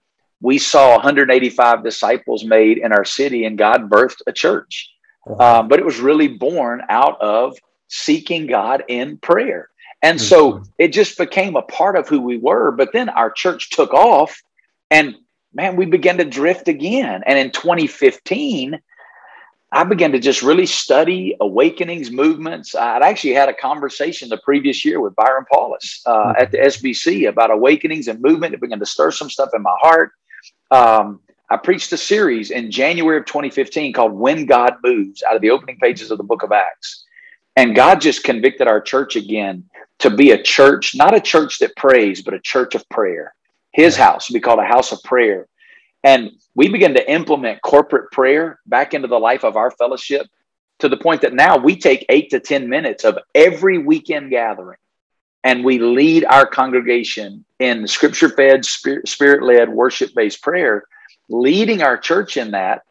We 0.41 0.59
saw 0.59 0.93
185 0.93 1.85
disciples 1.85 2.45
made 2.45 2.79
in 2.79 2.93
our 2.93 3.05
city, 3.05 3.45
and 3.45 3.57
God 3.57 3.89
birthed 3.89 4.23
a 4.27 4.33
church. 4.33 4.91
Um, 5.39 5.69
but 5.69 5.79
it 5.79 5.85
was 5.85 6.01
really 6.01 6.27
born 6.27 6.83
out 6.89 7.21
of 7.21 7.57
seeking 7.87 8.49
God 8.49 8.83
in 8.89 9.19
prayer. 9.19 9.69
And 10.03 10.21
so 10.21 10.65
it 10.79 10.89
just 10.89 11.17
became 11.17 11.55
a 11.55 11.63
part 11.63 11.97
of 11.97 12.09
who 12.09 12.21
we 12.21 12.39
were. 12.39 12.73
But 12.73 12.93
then 12.93 13.09
our 13.09 13.31
church 13.31 13.71
took 13.71 13.95
off, 13.95 14.43
and 14.91 15.15
man, 15.55 15.77
we 15.77 15.87
began 15.87 16.19
to 16.19 16.25
drift 16.25 16.67
again. 16.67 17.23
And 17.25 17.39
in 17.39 17.53
2015, 17.53 18.81
I 19.75 19.85
began 19.85 20.13
to 20.13 20.19
just 20.19 20.43
really 20.43 20.67
study 20.67 21.35
awakenings 21.41 22.11
movements. 22.11 22.75
I'd 22.75 23.03
actually 23.03 23.33
had 23.33 23.49
a 23.49 23.55
conversation 23.55 24.29
the 24.29 24.37
previous 24.37 24.85
year 24.85 25.01
with 25.01 25.17
Byron 25.17 25.47
Paulus 25.51 26.03
uh, 26.05 26.13
mm-hmm. 26.13 26.43
at 26.43 26.53
the 26.53 26.59
SBC 26.59 27.27
about 27.27 27.51
awakenings 27.51 28.07
and 28.07 28.21
movement. 28.21 28.53
It 28.53 28.61
began 28.61 28.81
to 28.81 28.87
stir 28.87 29.11
some 29.11 29.31
stuff 29.31 29.49
in 29.55 29.63
my 29.63 29.75
heart. 29.81 30.13
Um, 30.71 31.21
I 31.49 31.57
preached 31.57 31.91
a 31.93 31.97
series 31.97 32.51
in 32.51 32.71
January 32.71 33.17
of 33.19 33.25
2015 33.25 33.95
called 33.95 34.13
When 34.13 34.45
God 34.45 34.75
Moves 34.85 35.23
out 35.23 35.37
of 35.37 35.43
the 35.43 35.51
opening 35.51 35.79
pages 35.79 36.11
of 36.11 36.19
the 36.19 36.25
book 36.25 36.43
of 36.43 36.53
Acts. 36.53 37.05
And 37.57 37.75
God 37.75 38.01
just 38.01 38.25
convicted 38.25 38.69
our 38.69 38.81
church 38.81 39.17
again 39.17 39.65
to 40.01 40.11
be 40.11 40.33
a 40.33 40.43
church, 40.43 40.95
not 40.95 41.15
a 41.15 41.21
church 41.21 41.59
that 41.61 41.77
prays, 41.77 42.21
but 42.23 42.35
a 42.35 42.41
church 42.41 42.75
of 42.75 42.87
prayer. 42.91 43.35
His 43.73 43.97
house 43.97 44.29
would 44.29 44.35
be 44.35 44.41
called 44.41 44.59
a 44.59 44.65
house 44.65 44.93
of 44.93 45.03
prayer. 45.03 45.49
And 46.05 46.33
we 46.55 46.69
begin 46.69 46.95
to 46.95 47.11
implement 47.11 47.63
corporate 47.63 48.11
prayer 48.11 48.61
back 48.67 48.95
into 48.95 49.09
the 49.09 49.19
life 49.19 49.45
of 49.45 49.57
our 49.57 49.71
fellowship 49.71 50.27
to 50.81 50.89
the 50.89 50.97
point 50.97 51.23
that 51.23 51.33
now 51.33 51.57
we 51.57 51.77
take 51.77 52.05
eight 52.09 52.31
to 52.31 52.41
10 52.41 52.69
minutes 52.69 53.05
of 53.05 53.19
every 53.35 53.79
weekend 53.79 54.31
gathering 54.31 54.79
and 55.45 55.65
we 55.65 55.79
lead 55.79 56.25
our 56.25 56.47
congregation 56.47 57.45
in 57.59 57.87
scripture 57.87 58.29
fed, 58.29 58.65
spirit 58.65 59.43
led, 59.43 59.69
worship 59.69 60.15
based 60.15 60.43
prayer, 60.43 60.85
leading 61.29 61.83
our 61.83 61.97
church 61.97 62.37
in 62.37 62.53
that 62.53 62.83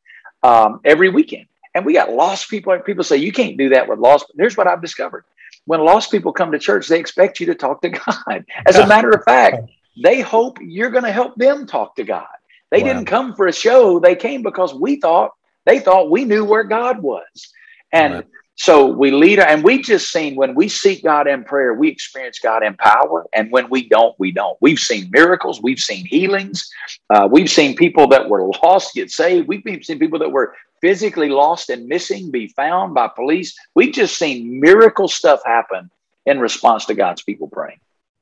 um, 0.43 0.79
every 0.85 1.09
weekend. 1.09 1.45
And 1.73 1.85
we 1.85 1.93
got 1.93 2.11
lost 2.11 2.49
people. 2.49 2.77
People 2.79 3.03
say, 3.03 3.17
you 3.17 3.31
can't 3.31 3.57
do 3.57 3.69
that 3.69 3.87
with 3.87 3.99
lost. 3.99 4.25
Here's 4.37 4.57
what 4.57 4.67
I've 4.67 4.81
discovered 4.81 5.23
when 5.65 5.81
lost 5.81 6.11
people 6.11 6.33
come 6.33 6.51
to 6.51 6.59
church, 6.59 6.87
they 6.87 6.99
expect 6.99 7.39
you 7.39 7.45
to 7.47 7.55
talk 7.55 7.81
to 7.81 7.89
God. 7.89 8.45
As 8.65 8.77
a 8.77 8.87
matter 8.87 9.09
of 9.09 9.23
fact, 9.23 9.69
they 10.01 10.21
hope 10.21 10.57
you're 10.61 10.89
going 10.89 11.03
to 11.03 11.11
help 11.11 11.35
them 11.35 11.65
talk 11.65 11.95
to 11.95 12.03
God. 12.03 12.27
They 12.71 12.81
wow. 12.81 12.87
didn't 12.87 13.05
come 13.05 13.35
for 13.35 13.47
a 13.47 13.53
show. 13.53 13.99
They 13.99 14.15
came 14.15 14.41
because 14.41 14.73
we 14.73 14.99
thought 14.99 15.31
they 15.65 15.79
thought 15.79 16.09
we 16.09 16.25
knew 16.25 16.43
where 16.43 16.63
God 16.63 17.01
was. 17.01 17.53
And 17.91 18.13
wow. 18.13 18.23
so 18.55 18.87
we 18.87 19.11
lead 19.11 19.39
and 19.39 19.63
we 19.63 19.81
just 19.81 20.11
seen 20.11 20.35
when 20.35 20.55
we 20.55 20.69
seek 20.69 21.03
God 21.03 21.27
in 21.27 21.43
prayer, 21.43 21.73
we 21.73 21.89
experience 21.89 22.39
God 22.39 22.63
in 22.63 22.75
power. 22.75 23.27
And 23.33 23.51
when 23.51 23.69
we 23.69 23.87
don't, 23.87 24.15
we 24.17 24.31
don't. 24.31 24.57
We've 24.61 24.79
seen 24.79 25.09
miracles, 25.11 25.61
we've 25.61 25.79
seen 25.79 26.05
healings, 26.05 26.69
uh, 27.09 27.27
we've 27.29 27.49
seen 27.49 27.75
people 27.75 28.07
that 28.07 28.29
were 28.29 28.49
lost 28.63 28.95
get 28.95 29.11
saved, 29.11 29.47
we've 29.47 29.83
seen 29.83 29.99
people 29.99 30.19
that 30.19 30.31
were 30.31 30.55
physically 30.81 31.29
lost 31.29 31.69
and 31.69 31.85
missing 31.85 32.31
be 32.31 32.47
found 32.47 32.95
by 32.95 33.07
police. 33.07 33.55
We've 33.75 33.93
just 33.93 34.17
seen 34.17 34.59
miracle 34.59 35.07
stuff 35.07 35.41
happen 35.45 35.91
in 36.25 36.39
response 36.39 36.85
to 36.85 36.95
God's 36.95 37.21
people 37.21 37.47
praying. 37.47 37.79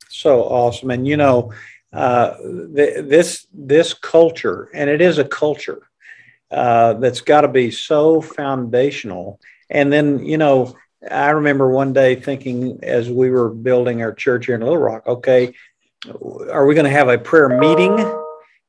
So 0.10 0.44
awesome. 0.44 0.92
And 0.92 1.08
you 1.08 1.16
know, 1.16 1.54
uh, 1.92 2.36
this 2.42 3.48
this 3.54 3.94
culture, 3.94 4.70
and 4.74 4.90
it 4.90 5.02
is 5.02 5.18
a 5.18 5.24
culture 5.24 5.90
uh, 6.52 6.94
that's 6.94 7.22
got 7.22 7.42
to 7.42 7.48
be 7.48 7.72
so 7.72 8.22
foundational. 8.22 9.40
And 9.70 9.92
then, 9.92 10.26
you 10.26 10.38
know, 10.38 10.76
I 11.10 11.30
remember 11.30 11.70
one 11.70 11.94
day 11.94 12.16
thinking 12.16 12.80
as 12.84 13.10
we 13.10 13.30
were 13.30 13.50
building 13.50 14.02
our 14.02 14.14
church 14.14 14.48
here 14.48 14.56
in 14.56 14.62
Little 14.62 14.78
Rock, 14.78 15.08
okay, 15.08 15.54
are 16.52 16.66
we 16.66 16.76
going 16.76 16.86
to 16.86 16.92
have 16.92 17.10
a 17.10 17.18
prayer 17.18 17.50
meeting? 17.50 17.98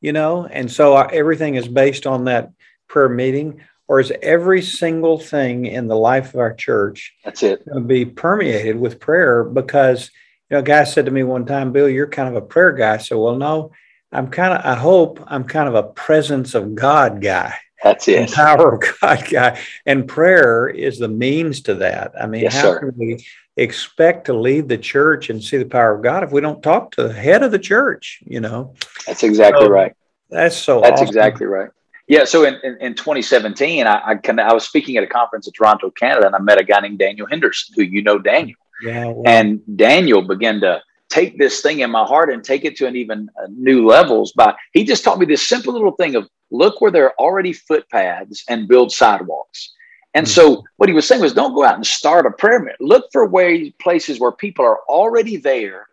You 0.01 0.13
know, 0.13 0.47
and 0.47 0.71
so 0.71 0.95
our, 0.97 1.11
everything 1.13 1.57
is 1.57 1.69
based 1.69 2.07
on 2.07 2.25
that 2.25 2.53
prayer 2.89 3.09
meeting, 3.09 3.61
or 3.87 4.01
is 4.01 4.13
every 4.23 4.63
single 4.63 5.19
thing 5.19 5.67
in 5.67 5.89
the 5.89 5.97
life 5.97 6.33
of 6.33 6.41
our 6.41 6.55
church 6.55 7.15
That's 7.25 7.43
it. 7.43 7.67
going 7.67 7.83
to 7.83 7.87
be 7.87 8.05
permeated 8.07 8.79
with 8.79 9.01
prayer? 9.01 9.45
Because 9.45 10.11
you 10.51 10.57
know, 10.57 10.61
a 10.61 10.63
guy 10.63 10.85
said 10.85 11.07
to 11.07 11.11
me 11.13 11.23
one 11.23 11.47
time, 11.47 11.73
Bill, 11.73 11.89
you're 11.89 12.09
kind 12.09 12.29
of 12.29 12.35
a 12.35 12.47
prayer 12.47 12.73
guy. 12.73 12.99
So, 12.99 13.23
well, 13.23 13.37
no, 13.37 13.73
I'm 14.13 14.29
kind 14.29 14.53
of, 14.53 14.65
I 14.65 14.75
hope 14.75 15.23
I'm 15.27 15.45
kind 15.45 15.69
of 15.69 15.75
a 15.77 15.85
presence 15.85 16.55
of 16.55 16.75
God 16.75 17.23
guy. 17.23 17.55
That's 17.83 18.09
it. 18.09 18.33
Power 18.33 18.75
of 18.75 18.83
God 19.01 19.25
guy. 19.31 19.59
And 19.87 20.07
prayer 20.09 20.69
is 20.69 20.99
the 20.99 21.09
means 21.09 21.63
to 21.63 21.77
that. 21.77 22.13
I 22.21 22.27
mean, 22.27 22.43
yes, 22.43 22.55
how 22.55 22.63
sir. 22.63 22.79
can 22.81 22.95
we 22.99 23.25
expect 23.57 24.27
to 24.27 24.35
lead 24.35 24.69
the 24.69 24.77
church 24.77 25.31
and 25.31 25.43
see 25.43 25.57
the 25.57 25.65
power 25.65 25.95
of 25.95 26.03
God 26.03 26.25
if 26.25 26.33
we 26.33 26.41
don't 26.41 26.63
talk 26.63 26.91
to 26.93 27.05
the 27.09 27.13
head 27.15 27.43
of 27.43 27.53
the 27.53 27.59
church? 27.59 28.23
You 28.27 28.41
know, 28.41 28.75
That's 29.07 29.23
exactly 29.23 29.67
So, 29.67 29.71
right. 29.71 29.95
that's 30.29 30.57
so 30.57 30.81
That's 30.81 30.95
awesome. 31.01 31.07
exactly 31.07 31.47
right. 31.47 31.71
Yeah. 32.09 32.25
So 32.25 32.45
in, 32.45 32.57
in, 32.65 32.77
in 32.81 32.95
2017, 32.97 33.87
I, 33.87 34.03
I, 34.05 34.15
kind—I 34.17 34.53
was 34.53 34.65
speaking 34.65 34.97
at 34.97 35.05
a 35.05 35.07
conference 35.07 35.47
in 35.47 35.53
Toronto, 35.53 35.91
Canada, 35.91 36.27
and 36.27 36.35
I 36.35 36.41
met 36.41 36.61
a 36.61 36.65
guy 36.65 36.81
named 36.81 36.99
Daniel 36.99 37.29
Henderson, 37.29 37.73
who 37.77 37.83
you 37.83 38.03
know, 38.03 38.19
Daniel. 38.19 38.59
Yeah. 38.83 39.13
And 39.27 39.61
Daniel 39.77 40.23
began 40.23 40.61
to 40.61 40.83
take 41.09 41.39
this 41.39 41.61
thing 41.61 41.81
in 41.81 41.91
my 41.91 42.05
heart 42.05 42.33
and 42.33 42.43
take 42.43 42.65
it 42.65 42.77
to 42.77 42.87
an 42.87 42.97
even 42.97 43.29
uh, 43.43 43.47
new 43.51 43.85
levels 43.87 44.33
by 44.33 44.55
he 44.73 44.85
just 44.85 45.03
taught 45.03 45.19
me 45.19 45.27
this 45.27 45.47
simple 45.47 45.73
little 45.73 45.93
thing 45.93 46.15
of 46.15 46.29
look 46.51 46.81
where 46.81 46.91
there 46.91 47.07
are 47.07 47.15
already 47.19 47.53
footpaths 47.53 48.45
and 48.49 48.69
build 48.69 48.93
sidewalks. 48.93 49.73
And 50.15 50.27
Mhm. 50.27 50.31
so 50.31 50.65
what 50.77 50.89
he 50.89 50.95
was 50.95 51.07
saying 51.07 51.21
was 51.21 51.33
don't 51.33 51.55
go 51.55 51.65
out 51.65 51.77
and 51.77 51.87
start 51.87 52.27
a 52.27 52.31
prayer 52.31 52.61
meeting. 52.61 52.77
Look 52.81 53.07
for 53.13 53.29
ways 53.29 53.73
places 53.81 54.19
where 54.19 54.33
people 54.33 54.65
are 54.65 54.79
already 54.89 55.37
there. 55.37 55.87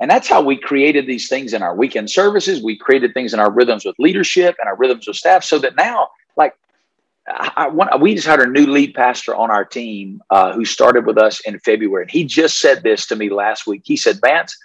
And 0.00 0.10
that's 0.10 0.28
how 0.28 0.42
we 0.42 0.56
created 0.56 1.06
these 1.06 1.28
things 1.28 1.54
in 1.54 1.62
our 1.62 1.74
weekend 1.74 2.10
services. 2.10 2.62
We 2.62 2.76
created 2.76 3.14
things 3.14 3.32
in 3.32 3.40
our 3.40 3.50
rhythms 3.50 3.84
with 3.84 3.94
leadership 3.98 4.56
and 4.60 4.68
our 4.68 4.76
rhythms 4.76 5.06
with 5.06 5.16
staff 5.16 5.44
so 5.44 5.58
that 5.60 5.76
now, 5.76 6.08
like 6.36 6.54
I, 7.26 7.96
we 7.96 8.14
just 8.14 8.26
had 8.26 8.40
a 8.40 8.46
new 8.46 8.66
lead 8.66 8.94
pastor 8.94 9.34
on 9.34 9.50
our 9.50 9.64
team 9.64 10.22
uh, 10.30 10.52
who 10.52 10.64
started 10.64 11.06
with 11.06 11.18
us 11.18 11.40
in 11.40 11.58
February. 11.60 12.04
And 12.04 12.10
he 12.10 12.24
just 12.24 12.60
said 12.60 12.82
this 12.82 13.06
to 13.06 13.16
me 13.16 13.30
last 13.30 13.66
week. 13.66 13.82
He 13.84 13.96
said, 13.96 14.20
Vance, 14.20 14.56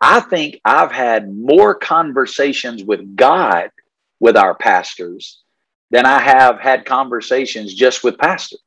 I 0.00 0.20
think 0.20 0.60
I've 0.64 0.90
had 0.90 1.32
more 1.32 1.74
conversations 1.74 2.82
with 2.82 3.16
God 3.16 3.70
with 4.18 4.36
our 4.36 4.54
pastors 4.54 5.40
than 5.90 6.06
I 6.06 6.20
have 6.20 6.58
had 6.58 6.84
conversations 6.84 7.74
just 7.74 8.02
with 8.02 8.18
pastors. 8.18 8.60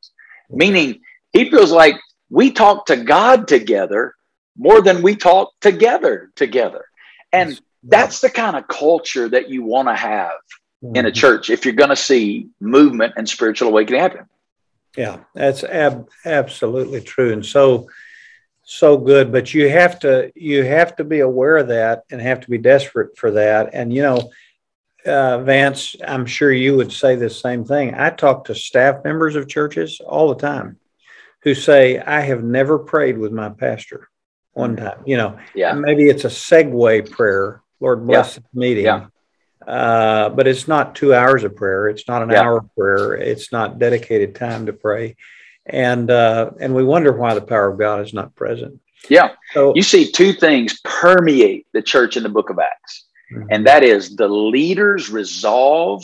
Meaning, 0.50 1.02
he 1.32 1.50
feels 1.50 1.72
like 1.72 1.96
we 2.30 2.52
talk 2.52 2.86
to 2.88 2.98
God 2.98 3.48
together 3.48 4.16
more 4.58 4.82
than 4.82 5.02
we 5.02 5.16
talk 5.16 5.52
together 5.62 6.32
together. 6.36 6.86
And 7.32 7.60
that's 7.84 8.22
the 8.22 8.30
kind 8.30 8.56
of 8.56 8.68
culture 8.68 9.28
that 9.30 9.50
you 9.50 9.64
want 9.64 9.88
to 9.88 9.96
have 9.96 10.32
in 10.94 11.06
a 11.06 11.10
Mhm. 11.12 11.14
church 11.16 11.50
if 11.50 11.66
you're 11.66 11.74
going 11.74 11.90
to 11.90 11.96
see 11.96 12.48
movement 12.60 13.14
and 13.16 13.28
spiritual 13.28 13.70
awakening 13.70 14.02
happen. 14.02 14.26
Yeah, 14.98 15.20
that's 15.34 15.64
ab- 15.64 16.08
absolutely 16.26 17.02
true, 17.02 17.32
and 17.34 17.46
so 17.46 17.88
so 18.66 18.98
good. 18.98 19.32
But 19.32 19.54
you 19.54 19.68
have 19.70 20.00
to 20.00 20.32
you 20.36 20.64
have 20.64 20.96
to 20.98 21.04
be 21.04 21.20
aware 21.20 21.58
of 21.58 21.68
that 21.70 22.04
and 22.12 22.22
have 22.22 22.42
to 22.42 22.50
be 22.50 22.58
desperate 22.58 23.18
for 23.18 23.32
that. 23.32 23.72
And 23.74 23.92
you 23.94 24.02
know, 24.04 24.30
uh, 25.06 25.40
Vance, 25.40 25.96
I'm 26.06 26.26
sure 26.26 26.52
you 26.52 26.76
would 26.78 26.92
say 26.92 27.16
the 27.16 27.30
same 27.30 27.66
thing. 27.66 27.94
I 27.96 28.10
talk 28.12 28.46
to 28.46 28.56
staff 28.56 29.04
members 29.04 29.36
of 29.36 29.48
churches 29.48 30.00
all 30.06 30.30
the 30.30 30.40
time 30.40 30.78
who 31.44 31.54
say, 31.56 32.00
"I 32.00 32.22
have 32.22 32.44
never 32.44 32.78
prayed 32.78 33.18
with 33.18 33.32
my 33.32 33.50
pastor 33.50 34.10
one 34.54 34.76
time." 34.76 35.00
You 35.06 35.18
know, 35.18 35.40
Yeah. 35.56 35.74
maybe 35.74 36.08
it's 36.08 36.24
a 36.26 36.30
segue 36.30 37.10
prayer. 37.10 37.62
Lord 37.80 38.06
bless 38.06 38.36
the 38.36 38.44
meeting. 38.54 38.86
Yeah. 38.86 39.08
Uh, 39.68 40.30
but 40.30 40.48
it's 40.48 40.68
not 40.68 40.96
two 40.96 41.14
hours 41.14 41.44
of 41.44 41.56
prayer. 41.56 41.88
It's 41.88 42.08
not 42.08 42.22
an 42.24 42.32
Yeah. 42.32 42.42
hour 42.42 42.58
of 42.58 42.76
prayer. 42.76 43.14
It's 43.16 43.52
not 43.52 43.80
dedicated 43.80 44.36
time 44.36 44.66
to 44.66 44.74
pray. 44.74 45.16
And 45.66 46.12
uh, 46.12 46.52
and 46.60 46.76
we 46.76 46.84
wonder 46.84 47.14
why 47.14 47.34
the 47.34 47.42
power 47.42 47.70
of 47.70 47.80
God 47.80 48.02
is 48.06 48.14
not 48.14 48.36
present. 48.36 48.80
Yeah. 49.10 49.32
So 49.54 49.74
You 49.76 49.84
see 49.84 50.12
two 50.12 50.34
things 50.34 50.80
permeate 50.84 51.68
the 51.74 51.82
church 51.82 52.18
in 52.18 52.24
the 52.24 52.30
book 52.30 52.50
of 52.50 52.60
Acts, 52.60 53.06
Mhm. 53.34 53.48
and 53.50 53.66
that 53.68 53.84
is 53.84 54.16
the 54.16 54.28
leaders 54.28 55.10
resolve 55.10 56.04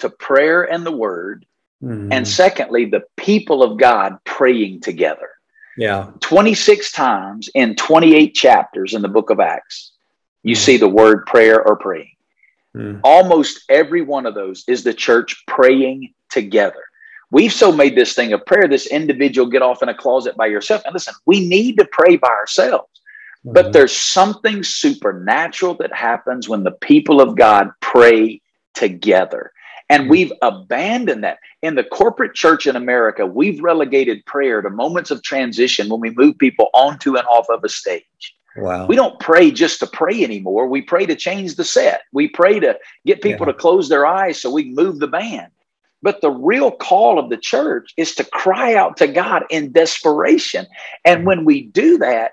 to 0.00 0.10
prayer 0.10 0.62
and 0.70 0.84
the 0.84 0.92
word, 0.92 1.46
Mhm. 1.82 2.08
and 2.12 2.28
secondly, 2.28 2.84
the 2.86 3.04
people 3.16 3.62
of 3.62 3.78
God 3.78 4.18
praying 4.24 4.80
together. 4.80 5.28
yeah, 5.78 6.10
26 6.20 6.92
times 6.92 7.48
in 7.54 7.74
28 7.76 8.34
chapters 8.34 8.92
in 8.92 9.00
the 9.00 9.08
book 9.08 9.30
of 9.30 9.40
Acts, 9.40 9.92
you 10.42 10.54
Mhm. 10.54 10.58
see 10.58 10.76
the 10.76 10.88
word 10.88 11.24
prayer 11.24 11.62
or 11.66 11.76
praying. 11.76 12.10
Mhm. 12.76 13.00
Almost 13.04 13.64
every 13.68 14.02
one 14.02 14.26
of 14.26 14.34
those 14.34 14.64
is 14.66 14.84
the 14.84 14.94
church 14.94 15.44
praying 15.46 16.14
together. 16.30 16.82
We've 17.30 17.52
so 17.52 17.72
made 17.72 17.96
this 17.96 18.14
thing 18.14 18.32
of 18.32 18.44
prayer, 18.44 18.68
this 18.68 18.86
individual 18.86 19.48
get 19.48 19.62
off 19.62 19.82
in 19.82 19.88
a 19.88 19.94
closet 19.94 20.36
by 20.36 20.46
yourself. 20.46 20.82
And 20.84 20.92
listen, 20.92 21.14
we 21.26 21.46
need 21.46 21.78
to 21.78 21.88
pray 21.90 22.16
by 22.16 22.28
ourselves. 22.28 22.88
But 23.44 23.66
Mhm. 23.66 23.72
there's 23.72 23.96
something 23.96 24.62
supernatural 24.62 25.74
that 25.74 25.94
happens 25.94 26.48
when 26.48 26.62
the 26.62 26.72
people 26.72 27.20
of 27.20 27.36
God 27.36 27.70
pray 27.80 28.40
together. 28.74 29.52
And 29.88 30.08
we've 30.08 30.32
abandoned 30.40 31.24
that. 31.24 31.38
In 31.60 31.74
the 31.74 31.84
corporate 31.84 32.34
church 32.34 32.66
in 32.66 32.76
America, 32.76 33.26
we've 33.26 33.60
relegated 33.60 34.24
prayer 34.24 34.62
to 34.62 34.70
moments 34.70 35.10
of 35.10 35.22
transition 35.22 35.88
when 35.88 36.00
we 36.00 36.10
move 36.10 36.38
people 36.38 36.68
onto 36.72 37.16
and 37.16 37.26
off 37.26 37.46
of 37.50 37.62
a 37.64 37.68
stage. 37.68 38.34
Wow. 38.56 38.86
We 38.86 38.96
don't 38.96 39.18
pray 39.20 39.50
just 39.50 39.80
to 39.80 39.86
pray 39.86 40.22
anymore. 40.22 40.66
We 40.66 40.82
pray 40.82 41.06
to 41.06 41.16
change 41.16 41.56
the 41.56 41.64
set. 41.64 42.02
We 42.12 42.28
pray 42.28 42.60
to 42.60 42.78
get 43.06 43.22
people 43.22 43.46
Yeah. 43.46 43.52
to 43.52 43.58
close 43.58 43.88
their 43.88 44.06
eyes 44.06 44.40
so 44.40 44.50
we 44.50 44.64
can 44.64 44.74
move 44.74 44.98
the 44.98 45.08
band. 45.08 45.48
But 46.02 46.20
the 46.20 46.30
real 46.30 46.72
call 46.72 47.18
of 47.18 47.30
the 47.30 47.36
church 47.36 47.92
is 47.96 48.14
to 48.16 48.24
cry 48.24 48.74
out 48.74 48.96
to 48.96 49.06
God 49.06 49.44
in 49.50 49.72
desperation. 49.72 50.66
And 51.04 51.18
mm-hmm. 51.18 51.26
when 51.26 51.44
we 51.44 51.62
do 51.62 51.98
that, 51.98 52.32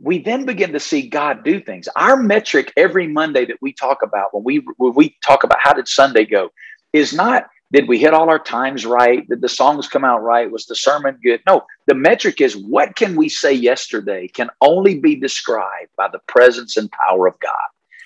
we 0.00 0.18
then 0.18 0.44
begin 0.44 0.72
to 0.72 0.80
see 0.80 1.08
God 1.08 1.42
do 1.42 1.60
things. 1.60 1.88
Our 1.96 2.16
metric 2.16 2.72
every 2.76 3.08
Monday 3.08 3.44
that 3.46 3.56
we 3.60 3.72
talk 3.72 4.02
about 4.02 4.32
when 4.32 4.44
we 4.44 4.64
when 4.76 4.94
we 4.94 5.16
talk 5.24 5.42
about 5.42 5.58
how 5.60 5.72
did 5.72 5.88
Sunday 5.88 6.24
go 6.24 6.50
is 6.92 7.12
not 7.12 7.48
did 7.72 7.88
we 7.88 7.98
hit 7.98 8.14
all 8.14 8.30
our 8.30 8.38
times 8.38 8.86
right? 8.86 9.28
Did 9.28 9.42
the 9.42 9.48
songs 9.48 9.88
come 9.88 10.04
out 10.04 10.22
right? 10.22 10.50
Was 10.50 10.66
the 10.66 10.74
sermon 10.74 11.18
good? 11.22 11.40
No, 11.46 11.64
the 11.86 11.94
metric 11.94 12.40
is 12.40 12.56
what 12.56 12.96
can 12.96 13.14
we 13.14 13.28
say 13.28 13.52
yesterday 13.52 14.28
can 14.28 14.50
only 14.60 14.98
be 14.98 15.16
described 15.16 15.90
by 15.96 16.08
the 16.08 16.20
presence 16.26 16.76
and 16.76 16.90
power 16.90 17.26
of 17.26 17.38
God. 17.40 17.52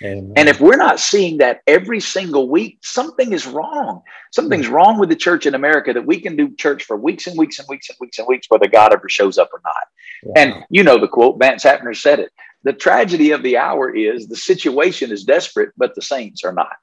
Amen. 0.03 0.33
And 0.37 0.49
if 0.49 0.61
we're 0.61 0.77
not 0.77 0.99
seeing 0.99 1.39
that 1.39 1.61
every 1.69 2.01
single 2.01 2.49
week, 2.49 2.79
something 2.83 3.33
is 3.33 3.47
wrong. 3.47 4.03
Something's 4.33 4.67
mm-hmm. 4.67 4.75
wrong 4.75 4.99
with 4.99 5.11
the 5.11 5.17
church 5.17 5.47
in 5.47 5.55
America 5.55 5.93
that 5.93 6.07
we 6.07 6.21
can 6.21 6.35
do 6.35 6.55
church 6.57 6.83
for 6.83 6.97
weeks 6.97 7.29
and 7.29 7.39
weeks 7.39 7.61
and 7.61 7.69
weeks 7.69 7.89
and 7.89 7.97
weeks 8.01 8.19
and 8.19 8.27
weeks, 8.27 8.51
whether 8.51 8.67
God 8.67 8.93
ever 8.93 9.09
shows 9.09 9.39
up 9.39 9.51
or 9.53 9.61
not. 9.65 9.85
Wow. 10.25 10.33
And 10.37 10.65
you 10.71 10.83
know 10.83 10.99
the 10.99 11.07
quote, 11.07 11.39
Vance 11.39 11.63
Havner 11.63 11.97
said 11.97 12.19
it. 12.19 12.33
The 12.65 12.73
tragedy 12.73 13.31
of 13.31 13.45
the 13.45 13.59
hour 13.59 13.95
is 13.95 14.27
the 14.27 14.37
situation 14.37 15.13
is 15.13 15.25
desperate, 15.25 15.71
but 15.77 15.95
the 15.95 16.03
saints 16.03 16.43
are 16.43 16.53
not. 16.53 16.77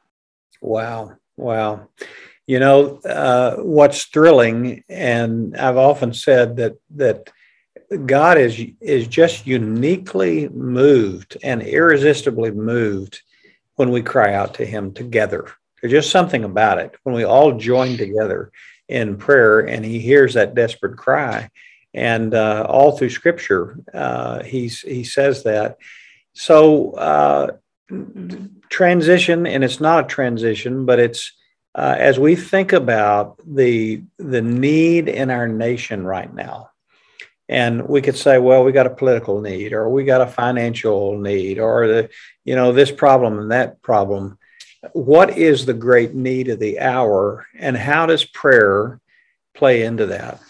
Wow. 0.61 1.17
Wow. 1.35 1.87
You 2.49 2.57
know, 2.57 2.97
uh, 3.01 3.57
what's 3.57 4.05
thrilling, 4.05 4.83
and 4.89 5.55
I've 5.55 5.77
often 5.77 6.15
said 6.15 6.55
that 6.55 6.77
that 6.95 7.29
God 8.07 8.39
is 8.39 8.59
is 8.81 9.07
just 9.07 9.45
uniquely 9.45 10.49
moved 10.49 11.37
and 11.43 11.61
irresistibly 11.61 12.49
moved 12.49 13.21
when 13.75 13.91
we 13.91 14.01
cry 14.01 14.33
out 14.33 14.55
to 14.55 14.65
him 14.65 14.95
together. 14.95 15.45
There's 15.79 15.91
just 15.91 16.09
something 16.09 16.43
about 16.43 16.79
it 16.79 16.95
when 17.03 17.13
we 17.13 17.23
all 17.23 17.51
join 17.51 17.97
together 17.97 18.51
in 18.87 19.17
prayer 19.17 19.59
and 19.59 19.85
he 19.85 19.99
hears 19.99 20.33
that 20.33 20.55
desperate 20.55 20.97
cry. 20.97 21.51
And 21.93 22.33
uh, 22.33 22.65
all 22.67 22.97
through 22.97 23.11
scripture, 23.11 23.77
uh, 23.93 24.41
he's, 24.41 24.81
he 24.81 25.03
says 25.03 25.43
that. 25.43 25.77
So, 26.33 26.93
uh, 26.93 27.57
transition, 28.69 29.45
and 29.45 29.63
it's 29.63 29.79
not 29.79 30.05
a 30.05 30.07
transition, 30.07 30.87
but 30.87 30.97
it's 30.97 31.33
uh, 31.79 31.95
as 31.97 32.19
we 32.19 32.35
think 32.35 32.73
about 32.73 33.39
the 33.47 34.03
the 34.17 34.41
need 34.41 35.07
in 35.07 35.31
our 35.31 35.47
nation 35.47 36.05
right 36.05 36.33
now, 36.33 36.71
and 37.47 37.87
we 37.87 38.01
could 38.01 38.17
say, 38.17 38.37
well, 38.37 38.65
we 38.65 38.73
got 38.73 38.85
a 38.85 38.89
political 38.89 39.39
need, 39.39 39.71
or 39.71 39.87
we 39.87 40.03
got 40.03 40.19
a 40.19 40.27
financial 40.27 41.17
need, 41.17 41.57
or 41.57 41.87
the 41.87 42.09
you 42.43 42.53
know 42.53 42.73
this 42.73 42.91
problem 42.91 43.39
and 43.39 43.51
that 43.51 43.81
problem. 43.81 44.37
What 44.91 45.37
is 45.37 45.65
the 45.65 45.73
great 45.73 46.13
need 46.13 46.49
of 46.49 46.59
the 46.59 46.81
hour, 46.81 47.47
and 47.57 47.77
how 47.77 48.07
does 48.07 48.25
prayer 48.25 48.99
play 49.53 49.83
into 49.83 50.07
that? 50.07 50.41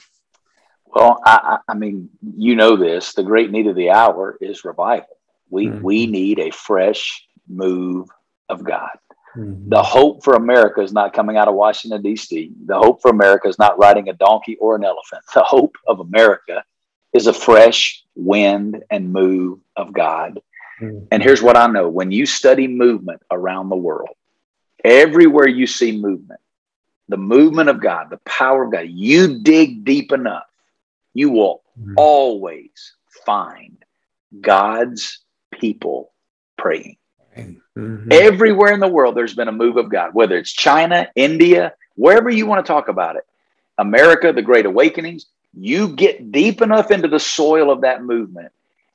Well, 0.88 1.22
I, 1.24 1.60
I 1.68 1.76
mean, 1.76 2.10
you 2.38 2.56
know 2.56 2.76
this. 2.76 3.14
The 3.14 3.22
great 3.22 3.52
need 3.52 3.68
of 3.68 3.76
the 3.76 3.92
hour 3.92 4.36
is 4.42 4.66
revival. 4.66 5.16
We 5.52 5.68
Mhm. 5.68 5.82
we 5.84 6.08
need 6.08 6.40
a 6.40 6.50
fresh 6.50 7.24
move 7.48 8.08
of 8.50 8.64
God. 8.64 8.98
Mhm. 9.36 9.70
The 9.70 9.84
hope 9.84 10.24
for 10.24 10.34
America 10.34 10.82
is 10.82 10.94
not 10.94 11.14
coming 11.14 11.38
out 11.38 11.48
of 11.48 11.56
Washington, 11.56 12.02
D.C. 12.02 12.52
The 12.66 12.78
hope 12.78 13.02
for 13.02 13.12
America 13.12 13.48
is 13.48 13.60
not 13.60 13.78
riding 13.78 14.10
a 14.10 14.14
donkey 14.14 14.58
or 14.58 14.76
an 14.76 14.84
elephant. 14.84 15.24
The 15.34 15.44
hope 15.44 15.78
of 15.88 16.00
America 16.00 16.64
is 17.14 17.28
a 17.28 17.34
fresh 17.34 18.04
wind 18.16 18.84
and 18.90 19.12
move 19.12 19.60
of 19.76 19.94
God. 19.94 20.42
Mhm. 20.82 21.08
And 21.12 21.24
here's 21.24 21.42
what 21.42 21.58
I 21.58 21.68
know 21.68 21.90
when 21.90 22.12
you 22.12 22.26
study 22.26 22.68
movement 22.68 23.22
around 23.32 23.70
the 23.70 23.76
world, 23.76 24.16
everywhere 24.84 25.48
you 25.48 25.68
see 25.68 25.98
movement, 25.98 26.40
the 27.08 27.18
movement 27.18 27.70
of 27.70 27.82
God, 27.82 28.10
the 28.10 28.18
power 28.26 28.64
of 28.64 28.72
God, 28.72 28.88
you 28.88 29.40
dig 29.40 29.84
deep 29.84 30.12
enough, 30.12 30.48
you 31.14 31.30
will 31.32 31.64
mm-hmm. 31.80 31.96
always 31.98 32.94
find 33.26 33.84
God's 34.40 35.20
people 35.52 36.14
praying. 36.58 36.98
Mm-hmm. 37.80 38.10
Everywhere 38.12 38.74
in 38.74 38.80
the 38.80 38.88
world, 38.88 39.16
there's 39.16 39.36
been 39.36 39.48
a 39.48 39.54
move 39.54 39.78
of 39.78 39.90
God, 39.90 40.14
whether 40.14 40.38
it's 40.38 40.52
China, 40.52 41.10
India, 41.16 41.74
wherever 41.96 42.30
you 42.30 42.46
want 42.46 42.66
to 42.66 42.72
talk 42.72 42.88
about 42.88 43.16
it, 43.16 43.26
America, 43.78 44.34
the 44.34 44.42
Great 44.42 44.66
Awakenings, 44.66 45.26
you 45.54 45.90
get 45.90 46.32
deep 46.32 46.62
enough 46.62 46.92
into 46.92 47.08
the 47.08 47.20
soil 47.20 47.72
of 47.72 47.82
that 47.82 48.04
movement, 48.04 48.52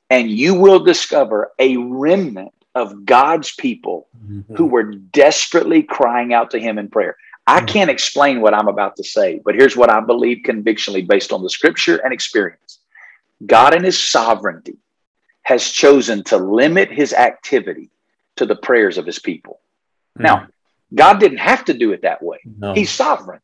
and 0.09 0.29
you 0.29 0.53
will 0.55 0.79
discover 0.79 1.51
a 1.59 1.77
remnant 1.77 2.53
of 2.75 3.05
God's 3.05 3.53
people 3.53 4.07
mm-hmm. 4.17 4.55
who 4.55 4.65
were 4.65 4.83
desperately 4.83 5.83
crying 5.83 6.33
out 6.33 6.51
to 6.51 6.59
Him 6.59 6.77
in 6.77 6.89
prayer. 6.89 7.17
I 7.47 7.57
mm-hmm. 7.57 7.67
can't 7.67 7.89
explain 7.89 8.41
what 8.41 8.53
I'm 8.53 8.67
about 8.67 8.95
to 8.97 9.03
say, 9.03 9.41
but 9.43 9.55
here's 9.55 9.77
what 9.77 9.89
I 9.89 9.99
believe 10.01 10.43
convictionally 10.43 11.01
based 11.01 11.31
on 11.31 11.41
the 11.41 11.49
scripture 11.49 11.97
and 11.97 12.13
experience. 12.13 12.79
God 13.45 13.75
in 13.75 13.83
His 13.83 14.01
sovereignty 14.01 14.77
has 15.43 15.69
chosen 15.69 16.23
to 16.25 16.37
limit 16.37 16.91
His 16.91 17.13
activity 17.13 17.89
to 18.37 18.45
the 18.45 18.55
prayers 18.55 18.97
of 18.97 19.05
His 19.05 19.19
people. 19.19 19.59
Mm-hmm. 20.17 20.23
Now, 20.23 20.47
God 20.93 21.19
didn't 21.19 21.39
have 21.39 21.65
to 21.65 21.73
do 21.73 21.91
it 21.93 22.03
that 22.03 22.21
way. 22.23 22.39
No. 22.45 22.73
He's 22.73 22.91
sovereign. 22.91 23.41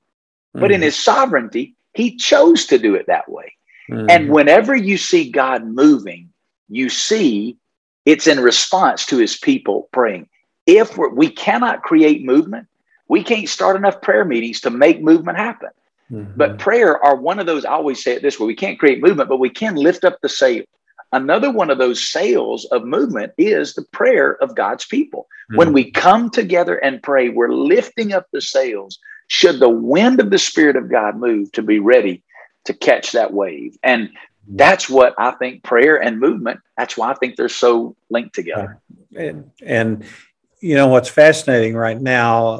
But 0.53 0.71
in 0.71 0.77
mm-hmm. 0.77 0.83
His 0.83 0.97
sovereignty, 0.97 1.75
He 1.93 2.17
chose 2.17 2.65
to 2.67 2.77
do 2.77 2.95
it 2.95 3.07
that 3.07 3.29
way. 3.29 3.55
And 3.89 4.09
mm-hmm. 4.09 4.31
whenever 4.31 4.75
you 4.75 4.97
see 4.97 5.31
God 5.31 5.65
moving, 5.65 6.29
you 6.69 6.89
see 6.89 7.57
it's 8.05 8.27
in 8.27 8.39
response 8.39 9.05
to 9.07 9.17
his 9.17 9.37
people 9.37 9.89
praying. 9.91 10.27
If 10.65 10.97
we 10.97 11.29
cannot 11.29 11.83
create 11.83 12.23
movement, 12.23 12.67
we 13.07 13.23
can't 13.23 13.49
start 13.49 13.75
enough 13.75 14.01
prayer 14.01 14.23
meetings 14.23 14.61
to 14.61 14.69
make 14.69 15.01
movement 15.01 15.37
happen. 15.37 15.69
Mm-hmm. 16.11 16.33
But 16.35 16.59
prayer 16.59 17.03
are 17.03 17.15
one 17.15 17.39
of 17.39 17.45
those, 17.45 17.65
I 17.65 17.71
always 17.71 18.03
say 18.03 18.13
it 18.13 18.21
this 18.21 18.39
way 18.39 18.47
we 18.47 18.55
can't 18.55 18.79
create 18.79 19.01
movement, 19.01 19.29
but 19.29 19.39
we 19.39 19.49
can 19.49 19.75
lift 19.75 20.03
up 20.03 20.19
the 20.21 20.29
sail. 20.29 20.63
Another 21.13 21.51
one 21.51 21.69
of 21.69 21.77
those 21.77 22.07
sails 22.07 22.65
of 22.65 22.85
movement 22.85 23.33
is 23.37 23.73
the 23.73 23.83
prayer 23.83 24.41
of 24.41 24.55
God's 24.55 24.85
people. 24.85 25.27
Mm-hmm. 25.49 25.57
When 25.57 25.73
we 25.73 25.91
come 25.91 26.29
together 26.29 26.77
and 26.77 27.03
pray, 27.03 27.29
we're 27.29 27.53
lifting 27.53 28.13
up 28.13 28.27
the 28.31 28.41
sails. 28.41 28.97
Should 29.27 29.59
the 29.59 29.69
wind 29.69 30.19
of 30.19 30.29
the 30.29 30.39
Spirit 30.39 30.75
of 30.75 30.89
God 30.89 31.17
move 31.17 31.51
to 31.53 31.61
be 31.61 31.79
ready 31.79 32.23
to 32.65 32.73
catch 32.73 33.11
that 33.11 33.33
wave? 33.33 33.77
And 33.83 34.09
that's 34.47 34.89
what 34.89 35.13
I 35.17 35.31
think 35.31 35.63
prayer 35.63 36.01
and 36.01 36.19
movement, 36.19 36.59
that's 36.77 36.97
why 36.97 37.11
I 37.11 37.13
think 37.15 37.35
they're 37.35 37.49
so 37.49 37.95
linked 38.09 38.35
together. 38.35 38.79
And, 39.15 39.51
and 39.61 40.05
you 40.61 40.75
know 40.75 40.87
what's 40.87 41.09
fascinating 41.09 41.75
right 41.75 41.99
now, 41.99 42.57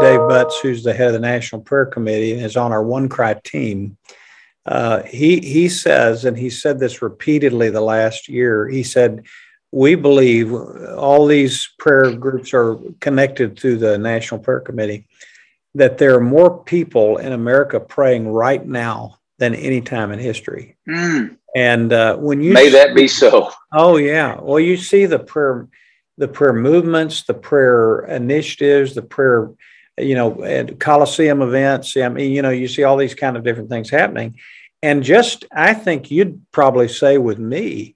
Dave 0.00 0.20
Butts, 0.28 0.58
who's 0.60 0.82
the 0.82 0.92
head 0.92 1.08
of 1.08 1.12
the 1.12 1.20
National 1.20 1.60
Prayer 1.60 1.86
Committee 1.86 2.32
and 2.32 2.42
is 2.42 2.56
on 2.56 2.72
our 2.72 2.82
One 2.82 3.08
Cry 3.08 3.34
team, 3.44 3.96
uh, 4.66 5.02
he 5.02 5.40
he 5.40 5.68
says, 5.68 6.24
and 6.24 6.36
he 6.36 6.50
said 6.50 6.78
this 6.78 7.02
repeatedly 7.02 7.70
the 7.70 7.80
last 7.80 8.28
year. 8.28 8.68
He 8.68 8.82
said, 8.82 9.24
"We 9.72 9.94
believe 9.94 10.54
all 10.54 11.26
these 11.26 11.68
prayer 11.78 12.12
groups 12.12 12.54
are 12.54 12.78
connected 13.00 13.58
through 13.58 13.78
the 13.78 13.98
National 13.98 14.40
Prayer 14.40 14.60
Committee. 14.60 15.06
That 15.74 15.98
there 15.98 16.14
are 16.16 16.20
more 16.20 16.62
people 16.62 17.18
in 17.18 17.32
America 17.32 17.80
praying 17.80 18.28
right 18.28 18.64
now 18.64 19.18
than 19.38 19.54
any 19.54 19.80
time 19.80 20.12
in 20.12 20.18
history. 20.18 20.76
Mm. 20.88 21.36
And 21.54 21.92
uh, 21.92 22.16
when 22.16 22.42
you 22.42 22.52
may 22.52 22.66
see, 22.66 22.70
that 22.70 22.94
be 22.94 23.08
so. 23.08 23.50
Oh 23.72 23.96
yeah. 23.96 24.38
Well, 24.40 24.60
you 24.60 24.76
see 24.76 25.06
the 25.06 25.18
prayer, 25.18 25.68
the 26.18 26.28
prayer 26.28 26.52
movements, 26.52 27.22
the 27.22 27.34
prayer 27.34 28.00
initiatives, 28.06 28.94
the 28.94 29.02
prayer, 29.02 29.50
you 29.98 30.14
know, 30.14 30.66
Coliseum 30.78 31.42
events. 31.42 31.96
I 31.96 32.08
mean, 32.08 32.32
you 32.32 32.42
know, 32.42 32.50
you 32.50 32.68
see 32.68 32.84
all 32.84 32.96
these 32.96 33.14
kind 33.14 33.36
of 33.36 33.44
different 33.44 33.70
things 33.70 33.90
happening. 33.90 34.38
And 34.82 35.02
just, 35.02 35.46
I 35.52 35.72
think 35.72 36.10
you'd 36.10 36.42
probably 36.52 36.88
say 36.88 37.16
with 37.16 37.38
me, 37.38 37.94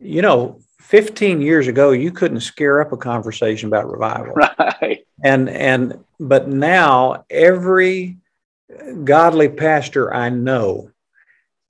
you 0.00 0.22
know, 0.22 0.60
15 0.80 1.40
years 1.40 1.68
ago, 1.68 1.92
you 1.92 2.10
couldn't 2.10 2.40
scare 2.40 2.80
up 2.80 2.92
a 2.92 2.96
conversation 2.96 3.68
about 3.68 3.90
revival. 3.90 4.34
Right. 4.34 5.06
And 5.22 5.48
and 5.48 6.04
but 6.20 6.48
now 6.48 7.24
every 7.30 8.18
godly 9.04 9.48
pastor 9.48 10.12
I 10.12 10.28
know 10.28 10.90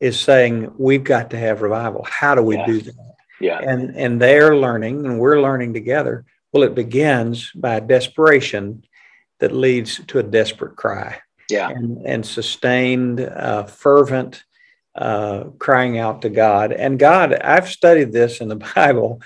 is 0.00 0.18
saying 0.18 0.72
we've 0.76 1.04
got 1.04 1.30
to 1.30 1.38
have 1.38 1.62
revival. 1.62 2.04
How 2.10 2.34
do 2.34 2.42
we 2.42 2.56
yeah. 2.56 2.66
do 2.66 2.80
that? 2.80 3.14
Yeah. 3.40 3.58
And 3.58 3.94
and 3.96 4.20
they're 4.20 4.56
learning 4.56 5.06
and 5.06 5.20
we're 5.20 5.40
learning 5.40 5.74
together. 5.74 6.24
Well, 6.52 6.64
it 6.64 6.74
begins 6.74 7.52
by 7.54 7.80
desperation 7.80 8.84
that 9.40 9.52
leads 9.52 10.00
to 10.06 10.18
a 10.18 10.22
desperate 10.22 10.76
cry. 10.76 11.20
Yeah. 11.50 11.68
And, 11.68 12.04
and 12.06 12.26
sustained, 12.26 13.20
uh, 13.20 13.64
fervent 13.64 14.44
uh, 14.94 15.44
crying 15.58 15.98
out 15.98 16.22
to 16.22 16.30
God. 16.30 16.72
And 16.72 16.98
God, 16.98 17.34
I've 17.34 17.68
studied 17.68 18.12
this 18.12 18.40
in 18.40 18.48
the 18.48 18.56
Bible. 18.74 19.20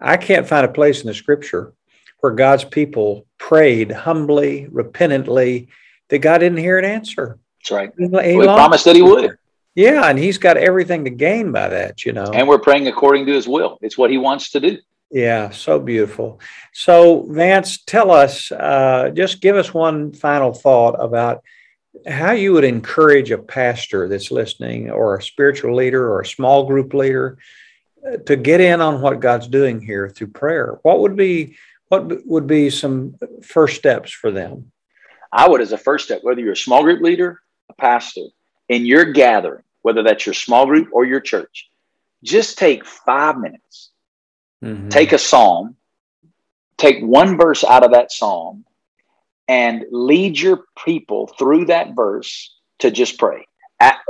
I 0.00 0.16
can't 0.16 0.46
find 0.46 0.64
a 0.64 0.72
place 0.72 1.00
in 1.00 1.06
the 1.06 1.14
scripture 1.14 1.72
where 2.20 2.32
God's 2.32 2.64
people 2.64 3.26
prayed 3.38 3.90
humbly, 3.90 4.66
repentantly, 4.70 5.68
that 6.08 6.18
God 6.18 6.38
didn't 6.38 6.58
hear 6.58 6.78
an 6.78 6.84
answer. 6.84 7.38
That's 7.60 7.70
right. 7.70 7.92
He, 7.98 8.04
he 8.06 8.36
well, 8.36 8.56
promised 8.56 8.84
that 8.84 8.96
he 8.96 9.02
would. 9.02 9.36
Yeah, 9.74 10.08
and 10.08 10.18
he's 10.18 10.38
got 10.38 10.56
everything 10.56 11.04
to 11.04 11.10
gain 11.10 11.52
by 11.52 11.68
that, 11.68 12.04
you 12.04 12.12
know. 12.12 12.24
And 12.32 12.48
we're 12.48 12.58
praying 12.58 12.88
according 12.88 13.26
to 13.26 13.32
his 13.32 13.46
will. 13.46 13.78
It's 13.80 13.96
what 13.96 14.10
he 14.10 14.18
wants 14.18 14.50
to 14.50 14.60
do. 14.60 14.78
Yeah, 15.10 15.50
so 15.50 15.80
beautiful. 15.80 16.40
So, 16.72 17.22
Vance, 17.30 17.82
tell 17.82 18.10
us, 18.10 18.52
uh, 18.52 19.10
just 19.14 19.40
give 19.40 19.56
us 19.56 19.72
one 19.72 20.12
final 20.12 20.52
thought 20.52 20.96
about 21.02 21.42
how 22.06 22.32
you 22.32 22.52
would 22.52 22.64
encourage 22.64 23.30
a 23.30 23.38
pastor 23.38 24.08
that's 24.08 24.30
listening, 24.30 24.90
or 24.90 25.16
a 25.16 25.22
spiritual 25.22 25.74
leader, 25.74 26.12
or 26.12 26.20
a 26.20 26.26
small 26.26 26.66
group 26.66 26.92
leader, 26.92 27.38
uh, 28.06 28.18
to 28.18 28.36
get 28.36 28.60
in 28.60 28.80
on 28.80 29.00
what 29.00 29.20
God's 29.20 29.48
doing 29.48 29.80
here 29.80 30.08
through 30.10 30.28
prayer. 30.28 30.78
What 30.82 31.00
would 31.00 31.16
be 31.16 31.56
what 31.88 32.26
would 32.26 32.46
be 32.46 32.68
some 32.68 33.14
first 33.42 33.76
steps 33.76 34.12
for 34.12 34.30
them? 34.30 34.72
I 35.32 35.48
would, 35.48 35.62
as 35.62 35.72
a 35.72 35.78
first 35.78 36.04
step, 36.04 36.20
whether 36.22 36.40
you're 36.40 36.52
a 36.52 36.56
small 36.56 36.82
group 36.82 37.00
leader, 37.00 37.40
a 37.70 37.74
pastor, 37.74 38.26
in 38.68 38.84
your 38.84 39.06
gathering, 39.06 39.64
whether 39.82 40.02
that's 40.02 40.26
your 40.26 40.34
small 40.34 40.66
group 40.66 40.88
or 40.92 41.06
your 41.06 41.20
church, 41.20 41.70
just 42.22 42.58
take 42.58 42.84
five 42.84 43.38
minutes, 43.38 43.90
mm-hmm. 44.62 44.88
take 44.88 45.12
a 45.12 45.18
psalm, 45.18 45.76
take 46.76 47.02
one 47.02 47.36
verse 47.36 47.64
out 47.64 47.84
of 47.84 47.92
that 47.92 48.12
psalm, 48.12 48.64
and 49.48 49.84
lead 49.90 50.38
your 50.38 50.64
people 50.84 51.26
through 51.38 51.66
that 51.66 51.94
verse 51.94 52.54
to 52.78 52.90
just 52.90 53.18
pray. 53.18 53.46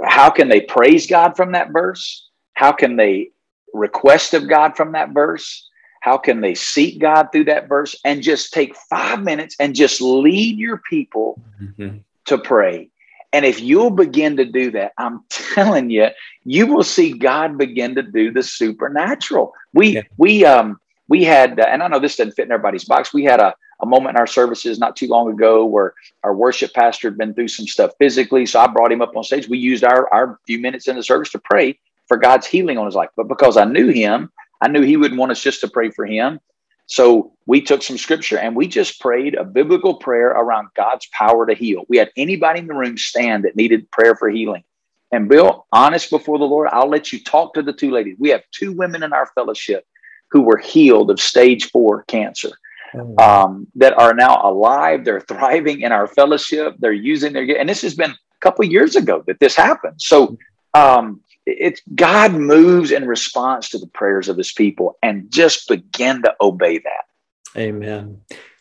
How 0.03 0.31
can 0.31 0.49
they 0.49 0.63
praise 0.63 1.07
God 1.07 1.37
from 1.37 1.53
that 1.53 1.71
verse? 1.71 2.29
How 2.55 2.73
can 2.73 2.97
they 2.97 3.31
request 3.73 4.35
of 4.35 4.49
God 4.49 4.77
from 4.77 4.93
that 4.93 5.11
verse? 5.11 5.69
How 6.01 6.17
can 6.17 6.41
they 6.41 6.55
seek 6.55 7.01
God 7.01 7.29
through 7.33 7.45
that 7.45 7.69
verse 7.69 7.95
and 8.05 8.23
just 8.23 8.53
take 8.53 8.75
five 8.75 9.23
minutes 9.23 9.57
and 9.61 9.75
just 9.75 10.01
lead 10.01 10.59
your 10.59 10.79
people 10.89 11.41
mm-hmm. 11.61 11.99
to 12.27 12.39
pray? 12.39 12.91
And 13.33 13.45
if 13.45 13.61
you'll 13.61 13.91
begin 13.91 14.37
to 14.39 14.45
do 14.45 14.71
that, 14.73 14.93
I'm 14.99 15.25
telling 15.29 15.91
you, 15.91 16.09
you 16.45 16.67
will 16.67 16.85
see 16.85 17.13
God 17.13 17.59
begin 17.59 17.95
to 17.97 18.03
do 18.03 18.31
the 18.33 18.43
supernatural. 18.43 19.53
We 19.73 19.97
yeah. 19.97 20.03
we 20.17 20.45
um 20.45 20.81
we 21.09 21.25
had, 21.25 21.59
uh, 21.59 21.65
and 21.65 21.83
I 21.83 21.89
know 21.89 21.99
this 21.99 22.17
doesn't 22.17 22.33
fit 22.33 22.47
in 22.47 22.53
everybody's 22.53 22.85
box. 22.85 23.13
We 23.13 23.25
had 23.25 23.41
a 23.41 23.55
a 23.81 23.87
moment 23.87 24.17
in 24.17 24.21
our 24.21 24.27
services 24.27 24.79
not 24.79 24.97
too 24.97 25.07
long 25.07 25.31
ago 25.31 25.65
where 25.65 25.95
our 26.25 26.35
worship 26.35 26.75
pastor 26.75 27.09
had 27.09 27.19
been 27.19 27.33
through 27.33 27.49
some 27.49 27.67
stuff 27.67 27.93
physically. 27.99 28.45
So 28.45 28.59
I 28.59 28.67
brought 28.67 28.91
him 28.91 29.03
up 29.03 29.17
on 29.17 29.23
stage. 29.23 29.49
We 29.49 29.59
used 29.59 29.85
our 29.85 30.13
our 30.13 30.39
few 30.47 30.59
minutes 30.59 30.89
in 30.89 30.97
the 30.97 31.03
service 31.03 31.31
to 31.31 31.39
pray 31.39 31.79
for 32.09 32.17
God's 32.17 32.47
healing 32.47 32.79
on 32.79 32.87
his 32.87 32.95
life. 32.95 33.11
But 33.17 33.29
because 33.29 33.57
I 33.57 33.65
knew 33.65 33.89
him, 33.89 34.33
I 34.61 34.69
knew 34.69 34.83
he 34.83 34.97
wouldn't 34.97 35.21
want 35.21 35.33
us 35.33 35.43
just 35.43 35.61
to 35.61 35.69
pray 35.69 35.91
for 35.91 36.07
him. 36.07 36.41
So 36.89 37.33
we 37.47 37.61
took 37.61 37.83
some 37.83 37.99
scripture 37.99 38.39
and 38.39 38.57
we 38.57 38.67
just 38.67 38.99
prayed 39.01 39.35
a 39.35 39.45
biblical 39.45 39.95
prayer 39.95 40.29
around 40.29 40.69
God's 40.75 41.07
power 41.13 41.47
to 41.47 41.55
heal. 41.55 41.85
We 41.89 41.99
had 41.99 42.11
anybody 42.17 42.61
in 42.61 42.67
the 42.67 42.75
room 42.75 42.97
stand 42.97 43.45
that 43.45 43.57
needed 43.57 43.91
prayer 43.91 44.17
for 44.17 44.31
healing. 44.31 44.65
And 45.13 45.29
Bill, 45.29 45.67
honest 45.71 46.11
before 46.11 46.39
the 46.39 46.45
Lord, 46.45 46.69
I'll 46.73 46.89
let 46.89 47.13
you 47.13 47.23
talk 47.23 47.55
to 47.55 47.63
the 47.63 47.75
two 47.75 47.91
ladies. 47.91 48.17
We 48.19 48.31
have 48.31 48.43
two 48.53 48.73
women 48.73 49.03
in 49.03 49.13
our 49.13 49.27
fellowship 49.35 49.87
who 50.31 50.43
were 50.43 50.57
healed 50.57 51.11
of 51.11 51.21
stage 51.21 51.71
four 51.71 52.05
cancer. 52.05 52.51
Oh, 52.95 53.15
um, 53.19 53.67
that 53.75 53.93
are 53.99 54.15
now 54.15 54.41
alive. 54.43 55.05
They're 55.05 55.21
thriving 55.29 55.83
in 55.83 55.93
our 55.93 56.07
fellowship. 56.07 56.75
They're 56.79 56.93
using 56.93 57.35
their, 57.35 57.45
and 57.59 57.69
this 57.69 57.83
has 57.83 57.95
been 57.95 58.13
a 58.13 58.41
couple 58.41 58.65
years 58.65 58.97
ago 58.97 59.23
that 59.27 59.41
this 59.41 59.55
happened. 59.55 60.01
So, 60.01 60.39
um, 60.73 61.21
it's 61.49 61.81
God 61.95 62.33
moves 62.33 62.91
in 62.91 63.07
response 63.07 63.71
to 63.71 63.79
the 63.79 63.87
prayers 63.87 64.29
of 64.29 64.37
his 64.37 64.53
people 64.53 64.99
and 65.03 65.31
just 65.31 65.69
begin 65.69 66.23
to 66.23 66.35
obey 66.41 66.79
that. 66.79 67.59
Amen. 67.59 68.21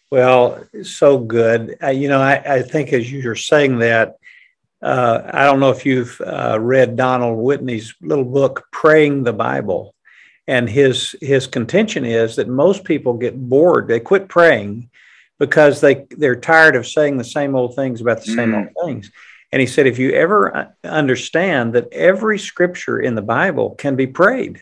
Well, 0.10 0.63
so 0.84 1.17
good. 1.19 1.78
Uh, 1.84 1.89
you 1.89 2.08
know, 2.08 2.21
I, 2.21 2.36
I, 2.36 2.62
think 2.62 2.93
as 2.93 3.12
you're 3.12 3.36
saying 3.36 3.80
that, 3.80 4.17
uh, 4.82 5.21
I 5.34 5.43
don't 5.43 5.60
know 5.60 5.71
if 5.71 5.86
you've 5.86 6.19
uh, 6.21 6.58
read 6.62 6.95
Donald 6.95 7.38
Whitney's 7.39 7.93
little 8.02 8.23
book, 8.23 8.67
Praying 8.71 9.23
the 9.23 9.34
Bible. 9.34 9.93
And 10.47 10.69
his 10.69 11.13
his 11.19 11.45
contention 11.45 12.06
is 12.06 12.38
that 12.38 12.47
most 12.47 12.86
people 12.86 13.15
get 13.15 13.38
bored. 13.38 13.89
They 13.89 14.00
quit 14.00 14.30
praying 14.30 14.89
because 15.39 15.82
they 15.82 16.06
they're 16.12 16.38
tired 16.38 16.78
of 16.78 16.88
saying 16.88 17.17
the 17.17 17.26
same 17.26 17.54
old 17.54 17.76
things 17.76 18.00
about 18.00 18.23
the 18.23 18.32
same 18.32 18.54
Mm. 18.54 18.69
old 18.78 18.88
things. 18.88 19.12
And 19.51 19.62
he 19.62 19.67
said, 19.67 19.88
if 19.88 19.97
you 19.97 20.12
ever 20.12 20.55
uh, 20.55 20.67
understand 20.83 21.73
that 21.73 21.91
every 21.91 22.38
scripture 22.38 22.99
in 22.99 23.15
the 23.15 23.21
Bible 23.21 23.75
can 23.75 23.95
be 23.95 24.07
prayed, 24.07 24.62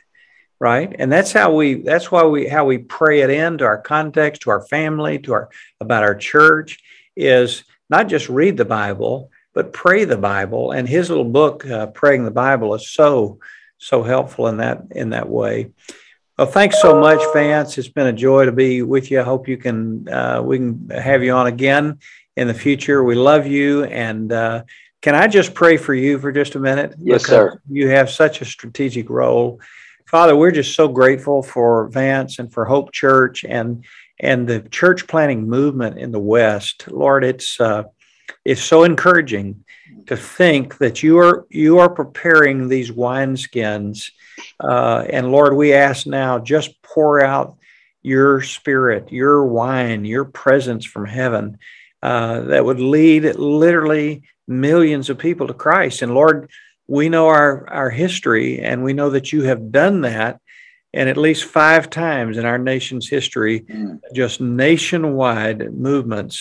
right? 0.59 0.95
And 0.97 1.11
that's 1.11 1.31
how 1.31 1.53
we 1.53 1.75
that's 1.75 2.11
why 2.11 2.23
we 2.23 2.47
how 2.47 2.65
we 2.65 2.77
pray 2.77 3.21
it 3.21 3.29
into 3.29 3.65
our 3.65 3.81
context, 3.81 4.43
to 4.43 4.51
our 4.51 4.61
family, 4.67 5.19
to 5.19 5.33
our 5.33 5.49
about 5.81 6.03
our 6.03 6.15
church, 6.15 6.79
is 7.15 7.63
not 7.89 8.07
just 8.07 8.29
read 8.29 8.57
the 8.57 8.65
Bible, 8.65 9.31
but 9.53 9.73
pray 9.73 10.05
the 10.05 10.17
Bible. 10.17 10.71
And 10.71 10.87
his 10.87 11.09
little 11.09 11.23
book, 11.23 11.65
uh, 11.65 11.87
Praying 11.87 12.25
the 12.25 12.31
Bible, 12.31 12.75
is 12.75 12.89
so 12.89 13.39
so 13.77 14.03
helpful 14.03 14.47
in 14.47 14.57
that 14.57 14.83
in 14.91 15.09
that 15.09 15.27
way. 15.27 15.71
Well, 16.37 16.47
thanks 16.47 16.81
so 16.81 16.99
much, 16.99 17.21
Vance. 17.33 17.77
It's 17.77 17.87
been 17.87 18.07
a 18.07 18.13
joy 18.13 18.45
to 18.45 18.51
be 18.51 18.81
with 18.81 19.09
you. 19.09 19.21
I 19.21 19.23
hope 19.23 19.47
you 19.47 19.57
can 19.57 20.07
uh, 20.09 20.41
we 20.43 20.57
can 20.57 20.89
have 20.89 21.23
you 21.23 21.31
on 21.31 21.47
again 21.47 21.99
in 22.35 22.47
the 22.47 22.53
future. 22.53 23.03
We 23.03 23.15
love 23.15 23.47
you, 23.47 23.85
and 23.85 24.31
uh, 24.31 24.63
can 25.01 25.15
I 25.15 25.27
just 25.27 25.53
pray 25.53 25.77
for 25.77 25.93
you 25.93 26.19
for 26.19 26.31
just 26.31 26.55
a 26.55 26.59
minute? 26.59 26.95
Yes, 26.99 27.23
Because 27.23 27.25
sir. 27.27 27.61
You 27.69 27.89
have 27.89 28.09
such 28.09 28.41
a 28.41 28.45
strategic 28.45 29.09
role, 29.09 29.59
Father. 30.07 30.35
We're 30.35 30.51
just 30.51 30.75
so 30.75 30.87
grateful 30.87 31.43
for 31.43 31.89
Vance 31.89 32.39
and 32.39 32.51
for 32.51 32.65
Hope 32.65 32.91
Church 32.91 33.43
and 33.43 33.85
and 34.19 34.47
the 34.47 34.61
church 34.61 35.07
planting 35.07 35.47
movement 35.49 35.97
in 35.97 36.11
the 36.11 36.19
West. 36.19 36.87
Lord, 36.89 37.23
it's 37.23 37.59
uh, 37.59 37.83
it's 38.43 38.63
so 38.63 38.83
encouraging 38.83 39.63
to 40.07 40.15
think 40.15 40.77
that 40.77 41.03
you 41.03 41.17
are 41.17 41.45
you 41.49 41.79
are 41.79 41.89
preparing 41.89 42.67
these 42.67 42.91
wineskins 42.91 44.11
uh, 44.59 45.05
and 45.09 45.31
lord 45.31 45.55
we 45.55 45.73
ask 45.73 46.05
now 46.05 46.39
just 46.39 46.81
pour 46.81 47.23
out 47.23 47.57
your 48.03 48.41
spirit 48.41 49.11
your 49.11 49.45
wine 49.45 50.05
your 50.05 50.25
presence 50.25 50.85
from 50.85 51.05
heaven 51.05 51.57
uh, 52.07 52.35
that 52.51 52.65
would 52.67 52.79
lead 52.97 53.23
literally 53.35 54.09
millions 54.47 55.09
of 55.09 55.17
people 55.27 55.47
to 55.47 55.53
christ 55.65 56.01
and 56.03 56.13
lord 56.21 56.37
we 56.97 57.05
know 57.13 57.25
our 57.27 57.51
our 57.79 57.89
history 58.03 58.49
and 58.67 58.77
we 58.83 58.93
know 58.99 59.09
that 59.15 59.27
you 59.33 59.41
have 59.49 59.71
done 59.71 59.97
that 60.01 60.33
and 60.97 61.09
at 61.09 61.17
least 61.27 61.43
five 61.61 61.83
times 61.89 62.37
in 62.39 62.45
our 62.51 62.61
nation's 62.73 63.07
history 63.17 63.57
Mm. 63.61 63.99
just 64.21 64.39
nationwide 64.41 65.61
movements 65.89 66.35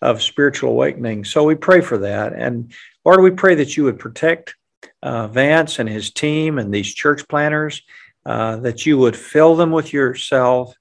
of 0.00 0.22
spiritual 0.22 0.70
awakening. 0.70 1.24
So 1.24 1.38
we 1.44 1.56
pray 1.56 1.80
for 1.80 1.98
that. 1.98 2.32
And 2.32 2.72
Lord, 3.04 3.20
we 3.20 3.32
pray 3.32 3.54
that 3.56 3.76
you 3.76 3.82
would 3.84 3.98
protect 3.98 4.54
uh, 5.02 5.26
Vance 5.28 5.78
and 5.80 5.88
his 5.88 6.10
team 6.12 6.58
and 6.58 6.72
these 6.72 6.94
church 6.94 7.22
planters, 7.28 7.82
uh, 8.24 8.56
that 8.58 8.86
you 8.86 8.98
would 8.98 9.16
fill 9.16 9.56
them 9.56 9.72
with 9.72 9.92
yourself. 9.92 10.74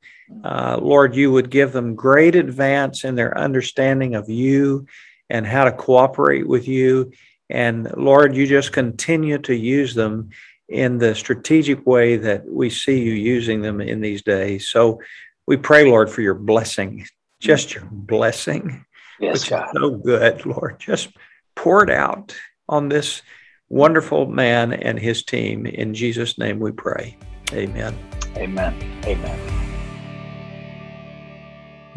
Uh, 0.44 0.78
Lord, 0.82 1.16
you 1.16 1.32
would 1.32 1.50
give 1.50 1.72
them 1.72 1.96
great 1.96 2.36
advance 2.36 3.04
in 3.04 3.16
their 3.16 3.38
understanding 3.38 4.16
of 4.16 4.30
you 4.30 4.86
and 5.30 5.46
how 5.46 5.66
to 5.66 5.72
cooperate 5.72 6.48
with 6.48 6.68
you. 6.68 7.12
And 7.50 7.92
Lord, 7.96 8.36
you 8.36 8.46
just 8.46 8.72
continue 8.72 9.38
to 9.40 9.56
use 9.56 9.94
them 9.94 10.30
in 10.70 10.98
the 10.98 11.16
strategic 11.16 11.86
way 11.86 12.18
that 12.18 12.46
we 12.46 12.70
see 12.70 13.00
you 13.02 13.14
using 13.14 13.62
them 13.62 13.80
in 13.80 14.02
these 14.02 14.22
days. 14.22 14.68
So 14.68 15.02
we 15.46 15.58
pray, 15.58 15.90
Lord, 15.90 16.10
for 16.10 16.22
your 16.22 16.34
blessing, 16.34 17.06
just 17.40 17.74
your 17.74 17.88
blessing 17.92 18.86
Yes, 19.20 19.34
which 19.34 19.50
God. 19.50 19.66
is 19.66 19.82
so 19.82 19.90
good, 19.92 20.46
Lord. 20.46 20.80
Just 20.80 21.10
pour 21.56 21.84
it 21.84 21.90
out 21.90 22.36
on 22.70 22.90
this 22.90 23.22
wonderful 23.70 24.28
man 24.28 24.74
and 24.74 25.00
his 25.00 25.24
team. 25.24 25.66
In 25.66 25.94
Jesus' 25.94 26.38
name 26.38 26.60
we 26.60 26.72
pray. 26.72 27.18
Amen. 27.54 27.98
Amen. 28.36 28.76
Amen. 29.06 29.67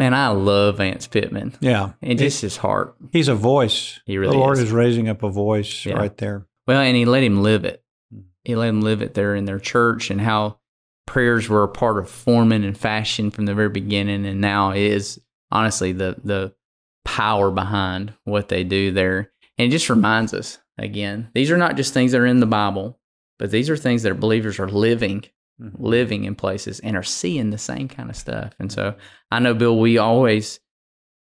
Man, 0.00 0.14
I 0.14 0.28
love 0.28 0.78
Vance 0.78 1.06
Pitman 1.06 1.54
Yeah. 1.60 1.90
and 2.02 2.18
just 2.18 2.40
his 2.42 2.56
heart. 2.56 2.96
He's 3.12 3.28
a 3.28 3.34
voice. 3.34 4.00
He 4.06 4.18
really 4.18 4.32
the 4.32 4.38
Lord 4.38 4.58
is. 4.58 4.64
is. 4.64 4.72
raising 4.72 5.08
up 5.08 5.22
a 5.22 5.30
voice 5.30 5.86
Yeah. 5.86 5.94
right 5.94 6.16
there. 6.16 6.46
Well, 6.66 6.80
and 6.80 6.96
he 6.96 7.04
let 7.04 7.22
him 7.22 7.42
live 7.42 7.64
it. 7.64 7.82
Mm. 8.14 8.24
He 8.44 8.56
let 8.56 8.68
him 8.68 8.80
live 8.80 9.02
it 9.02 9.14
there 9.14 9.34
in 9.34 9.44
their 9.44 9.58
church 9.58 10.10
and 10.10 10.20
how 10.20 10.58
prayers 11.06 11.48
were 11.48 11.62
a 11.62 11.68
part 11.68 11.98
of 11.98 12.08
forming 12.08 12.64
and 12.64 12.76
fashion 12.78 13.30
from 13.30 13.46
the 13.46 13.54
very 13.54 13.68
beginning 13.68 14.24
and 14.26 14.40
now 14.40 14.70
is 14.72 15.20
honestly 15.50 15.92
the 15.92 16.16
the 16.24 16.54
power 17.04 17.50
behind 17.50 18.12
what 18.24 18.48
they 18.48 18.62
do 18.64 18.90
there. 18.92 19.30
And 19.58 19.68
it 19.68 19.70
just 19.70 19.90
reminds 19.90 20.32
us 20.32 20.58
again, 20.78 21.28
these 21.34 21.50
are 21.50 21.58
not 21.58 21.76
just 21.76 21.92
things 21.92 22.12
that 22.12 22.20
are 22.20 22.26
in 22.26 22.40
the 22.40 22.46
Bible, 22.46 22.98
but 23.38 23.50
these 23.50 23.68
are 23.68 23.76
things 23.76 24.02
that 24.04 24.20
believers 24.20 24.58
are 24.58 24.68
living 24.68 25.24
Mm-hmm. 25.61 25.85
living 25.85 26.25
in 26.25 26.35
places 26.35 26.81
and 26.81 26.96
are 26.96 27.03
seeing 27.03 27.51
the 27.51 27.59
same 27.59 27.87
kind 27.87 28.09
of 28.09 28.16
stuff. 28.16 28.55
And 28.59 28.73
so 28.73 28.94
I 29.31 29.40
know, 29.40 29.53
Bill, 29.53 29.79
we 29.79 29.99
always 29.99 30.59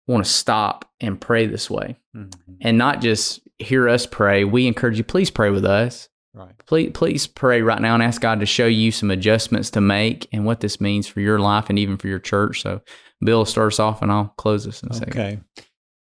want 0.07 0.23
to 0.23 0.31
stop 0.31 0.89
and 1.01 1.19
pray 1.19 1.45
this 1.45 1.69
way 1.69 1.97
Mhm. 2.15 2.31
and 2.61 2.77
not 2.77 3.01
just 3.01 3.41
hear 3.57 3.89
us 3.89 4.05
pray. 4.05 4.45
We 4.45 4.65
encourage 4.65 4.97
you, 4.97 5.03
please 5.03 5.29
pray 5.29 5.49
with 5.49 5.65
us. 5.65 6.07
Right. 6.33 6.53
Please, 6.67 6.91
please 6.93 7.27
pray 7.27 7.61
right 7.61 7.81
now 7.81 7.95
and 7.95 8.01
ask 8.03 8.21
God 8.21 8.39
to 8.39 8.45
show 8.45 8.65
you 8.67 8.91
some 8.91 9.11
adjustments 9.11 9.69
to 9.71 9.81
make 9.81 10.27
and 10.31 10.45
what 10.45 10.61
this 10.61 10.79
means 10.79 11.05
for 11.07 11.19
your 11.19 11.39
life 11.39 11.69
and 11.69 11.77
even 11.77 11.97
for 11.97 12.07
your 12.07 12.19
church. 12.19 12.61
So, 12.61 12.81
Bill, 13.21 13.43
start 13.45 13.73
us 13.73 13.79
off 13.79 14.01
and 14.01 14.09
I'll 14.11 14.33
close 14.37 14.63
this 14.63 14.81
in 14.81 14.89
a 14.89 14.93
second. 14.93 15.19
Okay. 15.19 15.39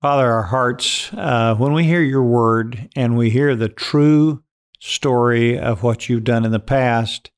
Father, 0.01 0.31
our 0.31 0.43
hearts, 0.43 1.11
uh, 1.13 1.53
when 1.55 1.73
we 1.73 1.83
hear 1.83 2.01
your 2.01 2.23
word 2.23 2.89
and 2.95 3.15
we 3.17 3.29
hear 3.29 3.55
the 3.55 3.69
true 3.69 4.41
story 4.79 5.59
of 5.59 5.83
what 5.83 6.09
you've 6.09 6.23
done 6.23 6.43
in 6.45 6.51
the 6.51 6.59
past, 6.59 7.29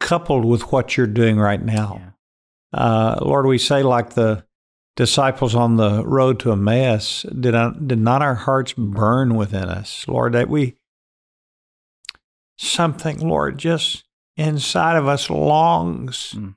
coupled 0.00 0.44
with 0.44 0.72
what 0.72 0.96
you're 0.96 1.06
doing 1.06 1.38
right 1.38 1.62
now, 1.62 2.14
uh, 2.72 3.18
Lord, 3.20 3.46
we 3.46 3.58
say, 3.58 3.82
like 3.82 4.10
the 4.14 4.44
disciples 4.96 5.54
on 5.54 5.76
the 5.76 6.04
road 6.04 6.40
to 6.40 6.52
Emmaus, 6.52 7.22
did, 7.22 7.54
I, 7.54 7.72
did 7.86 7.98
not 8.00 8.22
our 8.22 8.34
hearts 8.34 8.72
burn 8.72 9.34
within 9.34 9.64
us, 9.68 10.06
Lord, 10.08 10.32
that 10.34 10.48
we, 10.48 10.76
something, 12.56 13.18
Lord, 13.18 13.58
just 13.58 14.04
inside 14.36 14.96
of 14.96 15.08
us 15.08 15.30
longs 15.30 16.34
Mm. 16.36 16.56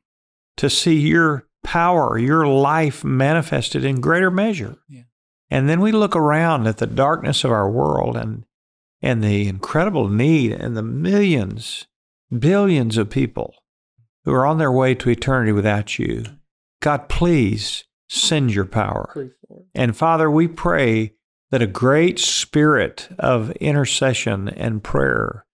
to 0.58 0.70
see 0.70 1.00
your 1.00 1.48
power, 1.64 2.18
your 2.18 2.48
life 2.48 3.04
manifested 3.04 3.86
in 3.86 4.02
greater 4.02 4.32
measure. 4.32 4.78
Yeah. 4.90 5.04
And 5.50 5.68
then 5.70 5.82
we 5.82 5.92
look 5.92 6.16
around 6.16 6.68
at 6.68 6.78
the 6.78 6.88
darkness 6.88 7.44
of 7.44 7.52
our 7.52 7.70
world 7.70 8.16
and 8.16 8.46
and 9.04 9.24
the 9.24 9.48
incredible 9.48 10.08
need 10.10 10.52
and 10.52 10.78
the 10.78 10.84
millions, 10.84 11.88
billions 12.38 12.98
of 12.98 13.10
people 13.10 13.56
who 14.26 14.34
are 14.34 14.46
on 14.46 14.58
their 14.58 14.72
way 14.72 14.96
to 14.96 15.10
eternity 15.10 15.52
without 15.52 15.98
you. 16.00 16.24
God, 16.82 17.10
please 17.10 17.84
send 18.10 18.54
your 18.54 18.66
power. 18.66 19.32
And 19.74 19.96
Father, 19.96 20.30
we 20.30 20.48
pray 20.48 21.14
that 21.50 21.62
a 21.62 21.68
great 21.68 22.20
spirit 22.20 23.10
of 23.20 23.52
intercession 23.52 24.50
and 24.50 24.84
prayer 24.84 25.46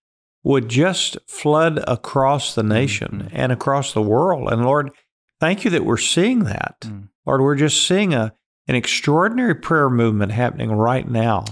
would 0.44 0.70
just 0.70 1.18
flood 1.28 1.84
across 1.88 2.56
the 2.56 2.63
nation 2.63 3.30
and 3.34 3.52
across 3.52 3.94
the 3.94 4.02
world. 4.02 4.52
And 4.52 4.63
Lord, 4.63 4.92
thank 5.40 5.66
you 5.66 5.72
that 5.72 5.86
we're 5.86 5.98
seeing 5.98 6.46
that. 6.46 6.78
Mm. 6.82 7.10
Lord, 7.26 7.42
we're 7.42 7.56
just 7.56 7.86
seeing 7.86 8.13
a, 8.13 8.34
an 8.68 8.76
extraordinary 8.76 9.56
prayer 9.56 9.90
movement 9.90 10.32
happening 10.32 10.72
right 10.72 11.10
now. 11.10 11.44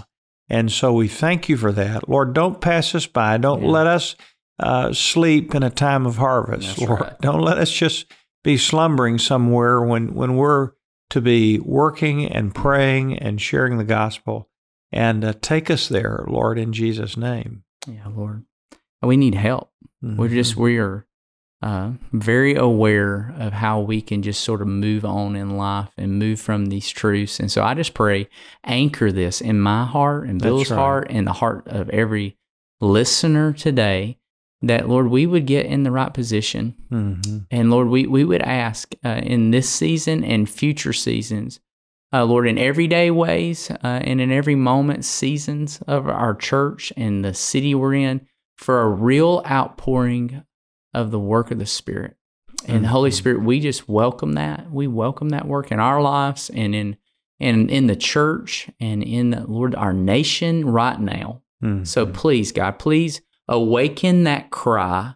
And 0.47 0.71
so 0.71 0.93
we 0.93 1.07
thank 1.07 1.49
you 1.49 1.57
for 1.57 1.71
that. 1.71 2.07
Lord, 2.07 2.33
don't 2.33 2.61
pass 2.61 2.93
us 2.95 3.07
by. 3.07 3.37
Don't 3.37 3.63
Yeah. 3.63 3.69
let 3.69 3.87
us 3.87 4.15
uh, 4.59 4.93
sleep 4.93 5.53
in 5.53 5.63
a 5.63 5.69
time 5.69 6.05
of 6.05 6.17
harvest, 6.17 6.67
That's 6.67 6.81
Lord. 6.81 7.01
right. 7.01 7.19
Don't 7.21 7.41
let 7.41 7.57
us 7.57 7.71
just 7.71 8.05
be 8.43 8.57
slumbering 8.57 9.17
somewhere 9.17 9.81
when, 9.81 10.13
when 10.13 10.35
we're 10.35 10.71
to 11.09 11.21
be 11.21 11.59
working 11.59 12.25
and 12.25 12.53
praying 12.55 13.17
and 13.17 13.41
sharing 13.41 13.77
the 13.77 13.83
gospel. 13.83 14.49
And 14.91 15.25
uh, 15.25 15.33
take 15.41 15.69
us 15.69 15.87
there, 15.89 16.23
Lord, 16.27 16.57
in 16.57 16.71
Jesus' 16.73 17.17
name. 17.17 17.63
Yeah, 17.87 18.07
Lord. 18.07 18.45
We 19.01 19.17
need 19.17 19.35
help. 19.35 19.71
We're 20.01 20.27
Mm-hmm. 20.27 20.35
just, 20.35 20.55
we 20.55 20.77
are 20.77 21.05
uh, 21.61 21.91
very 22.13 22.55
aware 22.55 23.33
of 23.39 23.53
how 23.53 23.79
we 23.79 24.01
can 24.01 24.21
just 24.21 24.41
sort 24.41 24.61
of 24.61 24.67
move 24.67 25.03
on 25.03 25.35
in 25.35 25.57
life 25.57 25.89
and 25.97 26.19
move 26.19 26.39
from 26.39 26.67
these 26.67 26.89
truths. 26.89 27.39
And 27.39 27.51
so 27.51 27.63
I 27.63 27.73
just 27.73 27.93
pray, 27.93 28.29
anchor 28.63 29.11
this 29.11 29.41
in 29.41 29.59
my 29.59 29.85
heart 29.85 30.27
and 30.27 30.41
Bill's 30.41 30.69
right. 30.69 30.77
heart 30.77 31.07
and 31.09 31.25
the 31.25 31.33
heart 31.33 31.67
of 31.67 31.89
every 31.89 32.37
listener 32.79 33.51
today 33.53 34.17
that, 34.65 34.89
Lord, 34.89 35.07
we 35.09 35.25
would 35.25 35.45
get 35.45 35.65
in 35.65 35.83
the 35.83 35.91
right 35.91 36.13
position. 36.13 36.75
Mhm. 36.91 37.45
And 37.51 37.69
Lord, 37.71 37.87
we, 37.87 38.07
we 38.07 38.23
would 38.23 38.41
ask 38.41 38.93
uh, 39.05 39.21
in 39.23 39.51
this 39.51 39.69
season 39.69 40.23
and 40.23 40.49
future 40.49 40.93
seasons, 40.93 41.59
uh, 42.11 42.25
Lord, 42.25 42.47
in 42.47 42.57
everyday 42.57 43.11
ways 43.11 43.69
uh, 43.71 43.77
and 43.83 44.19
in 44.19 44.31
every 44.31 44.55
moment, 44.55 45.05
seasons 45.05 45.81
of 45.87 46.07
our 46.07 46.33
church 46.35 46.91
and 46.97 47.23
the 47.23 47.33
city 47.33 47.75
we're 47.75 47.93
in, 47.93 48.27
for 48.57 48.81
a 48.81 48.89
real 48.89 49.43
outpouring 49.49 50.43
of 50.93 51.11
the 51.11 51.19
work 51.19 51.51
of 51.51 51.59
the 51.59 51.65
Spirit. 51.65 52.15
And 52.67 52.85
Holy 52.87 53.09
Mhm. 53.11 53.13
Spirit, 53.13 53.43
we 53.43 53.59
just 53.59 53.87
welcome 53.87 54.33
that. 54.33 54.71
We 54.71 54.87
welcome 54.87 55.29
that 55.29 55.47
work 55.47 55.71
in 55.71 55.79
our 55.79 56.01
lives 56.01 56.49
and 56.49 56.73
in 56.73 56.97
and 57.39 57.69
in 57.69 57.87
the 57.87 57.97
church 57.97 58.69
and 58.79 59.03
in 59.03 59.31
the, 59.31 59.45
Lord 59.45 59.75
our 59.75 59.91
nation 59.93 60.65
right 60.65 60.99
now. 60.99 61.41
Mhm. 61.61 61.85
So 61.85 62.05
please, 62.05 62.53
God, 62.53 62.79
please 62.79 63.21
awaken 63.47 64.23
that 64.23 64.49
cry 64.51 65.13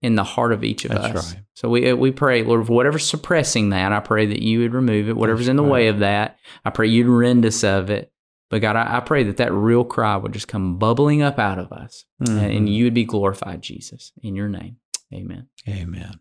in 0.00 0.14
the 0.16 0.24
heart 0.24 0.52
of 0.52 0.64
each 0.64 0.84
of 0.84 0.90
That's 0.92 1.16
us. 1.16 1.34
right. 1.34 1.42
So 1.54 1.68
we 1.68 1.92
we 1.92 2.10
pray, 2.10 2.42
Lord, 2.42 2.68
whatever's 2.68 3.06
suppressing 3.08 3.70
that, 3.70 3.92
I 3.92 4.00
pray 4.00 4.26
that 4.26 4.42
you 4.42 4.60
would 4.60 4.74
remove 4.74 5.08
it. 5.08 5.16
Whatever's 5.16 5.46
That's 5.46 5.50
in 5.50 5.56
the 5.56 5.62
right. 5.62 5.72
way 5.72 5.86
of 5.88 6.00
that, 6.00 6.38
I 6.64 6.70
pray 6.70 6.88
you'd 6.88 7.06
rend 7.06 7.44
us 7.46 7.62
of 7.62 7.90
it. 7.90 8.10
But 8.50 8.60
God, 8.62 8.76
I, 8.76 8.96
I 8.96 9.00
pray 9.00 9.22
that 9.24 9.36
that 9.38 9.52
real 9.52 9.84
cry 9.84 10.16
would 10.16 10.32
just 10.32 10.48
come 10.48 10.78
bubbling 10.78 11.22
up 11.22 11.38
out 11.38 11.58
of 11.58 11.72
us, 11.72 12.04
and, 12.20 12.28
Mhm. 12.28 12.56
and 12.56 12.68
you 12.68 12.84
would 12.84 12.94
be 12.94 13.04
glorified, 13.04 13.62
Jesus, 13.62 14.12
in 14.22 14.34
your 14.36 14.48
name. 14.48 14.76
Amen. 15.12 15.48
Amen. 15.68 16.14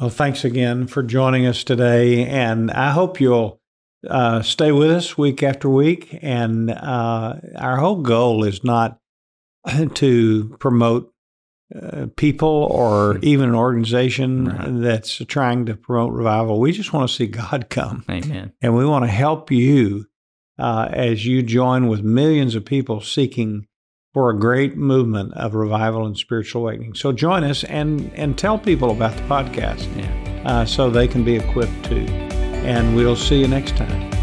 Well, 0.00 0.10
thanks 0.10 0.44
again 0.44 0.86
for 0.86 1.02
joining 1.02 1.46
us 1.46 1.62
today. 1.64 2.24
And 2.26 2.70
I 2.70 2.90
hope 2.92 3.20
you'll 3.20 3.60
uh, 4.08 4.40
stay 4.40 4.72
with 4.72 4.90
us 4.90 5.18
week 5.18 5.42
after 5.42 5.68
week. 5.68 6.18
And 6.22 6.70
uh, 6.70 7.34
our 7.56 7.76
whole 7.76 8.00
goal 8.00 8.44
is 8.44 8.64
not 8.64 8.98
to 9.94 10.56
promote 10.58 11.12
uh, 11.74 12.06
people 12.16 12.48
or 12.70 13.18
even 13.22 13.48
an 13.50 13.54
organization 13.54 14.46
Right. 14.46 14.68
that's 14.80 15.18
trying 15.28 15.66
to 15.66 15.76
promote 15.76 16.12
revival. 16.12 16.58
We 16.58 16.72
just 16.72 16.92
want 16.92 17.08
to 17.08 17.14
see 17.14 17.26
God 17.26 17.68
come. 17.70 18.04
Amen. 18.10 18.52
And 18.60 18.74
we 18.76 18.84
want 18.84 19.04
to 19.04 19.10
help 19.10 19.50
you 19.52 20.06
uh, 20.58 20.88
as 20.92 21.24
you 21.26 21.42
join 21.42 21.86
with 21.88 22.02
millions 22.02 22.54
of 22.54 22.64
people 22.64 23.00
seeking 23.00 23.66
for 24.12 24.30
a 24.30 24.38
great 24.38 24.76
movement 24.76 25.32
of 25.34 25.54
revival 25.54 26.04
and 26.04 26.16
spiritual 26.18 26.62
awakening. 26.62 26.94
So 26.94 27.12
join 27.12 27.44
us 27.44 27.62
and, 27.64 28.10
and 28.14 28.36
tell 28.36 28.58
people 28.58 28.90
about 28.90 29.16
the 29.16 29.22
podcast 29.22 29.86
Yeah. 29.96 30.42
uh, 30.44 30.64
so 30.64 30.90
they 30.90 31.06
can 31.06 31.22
be 31.22 31.36
equipped 31.36 31.84
too. 31.84 32.04
And 32.66 32.96
we'll 32.96 33.14
see 33.16 33.38
you 33.40 33.46
next 33.48 33.76
time. 33.76 34.19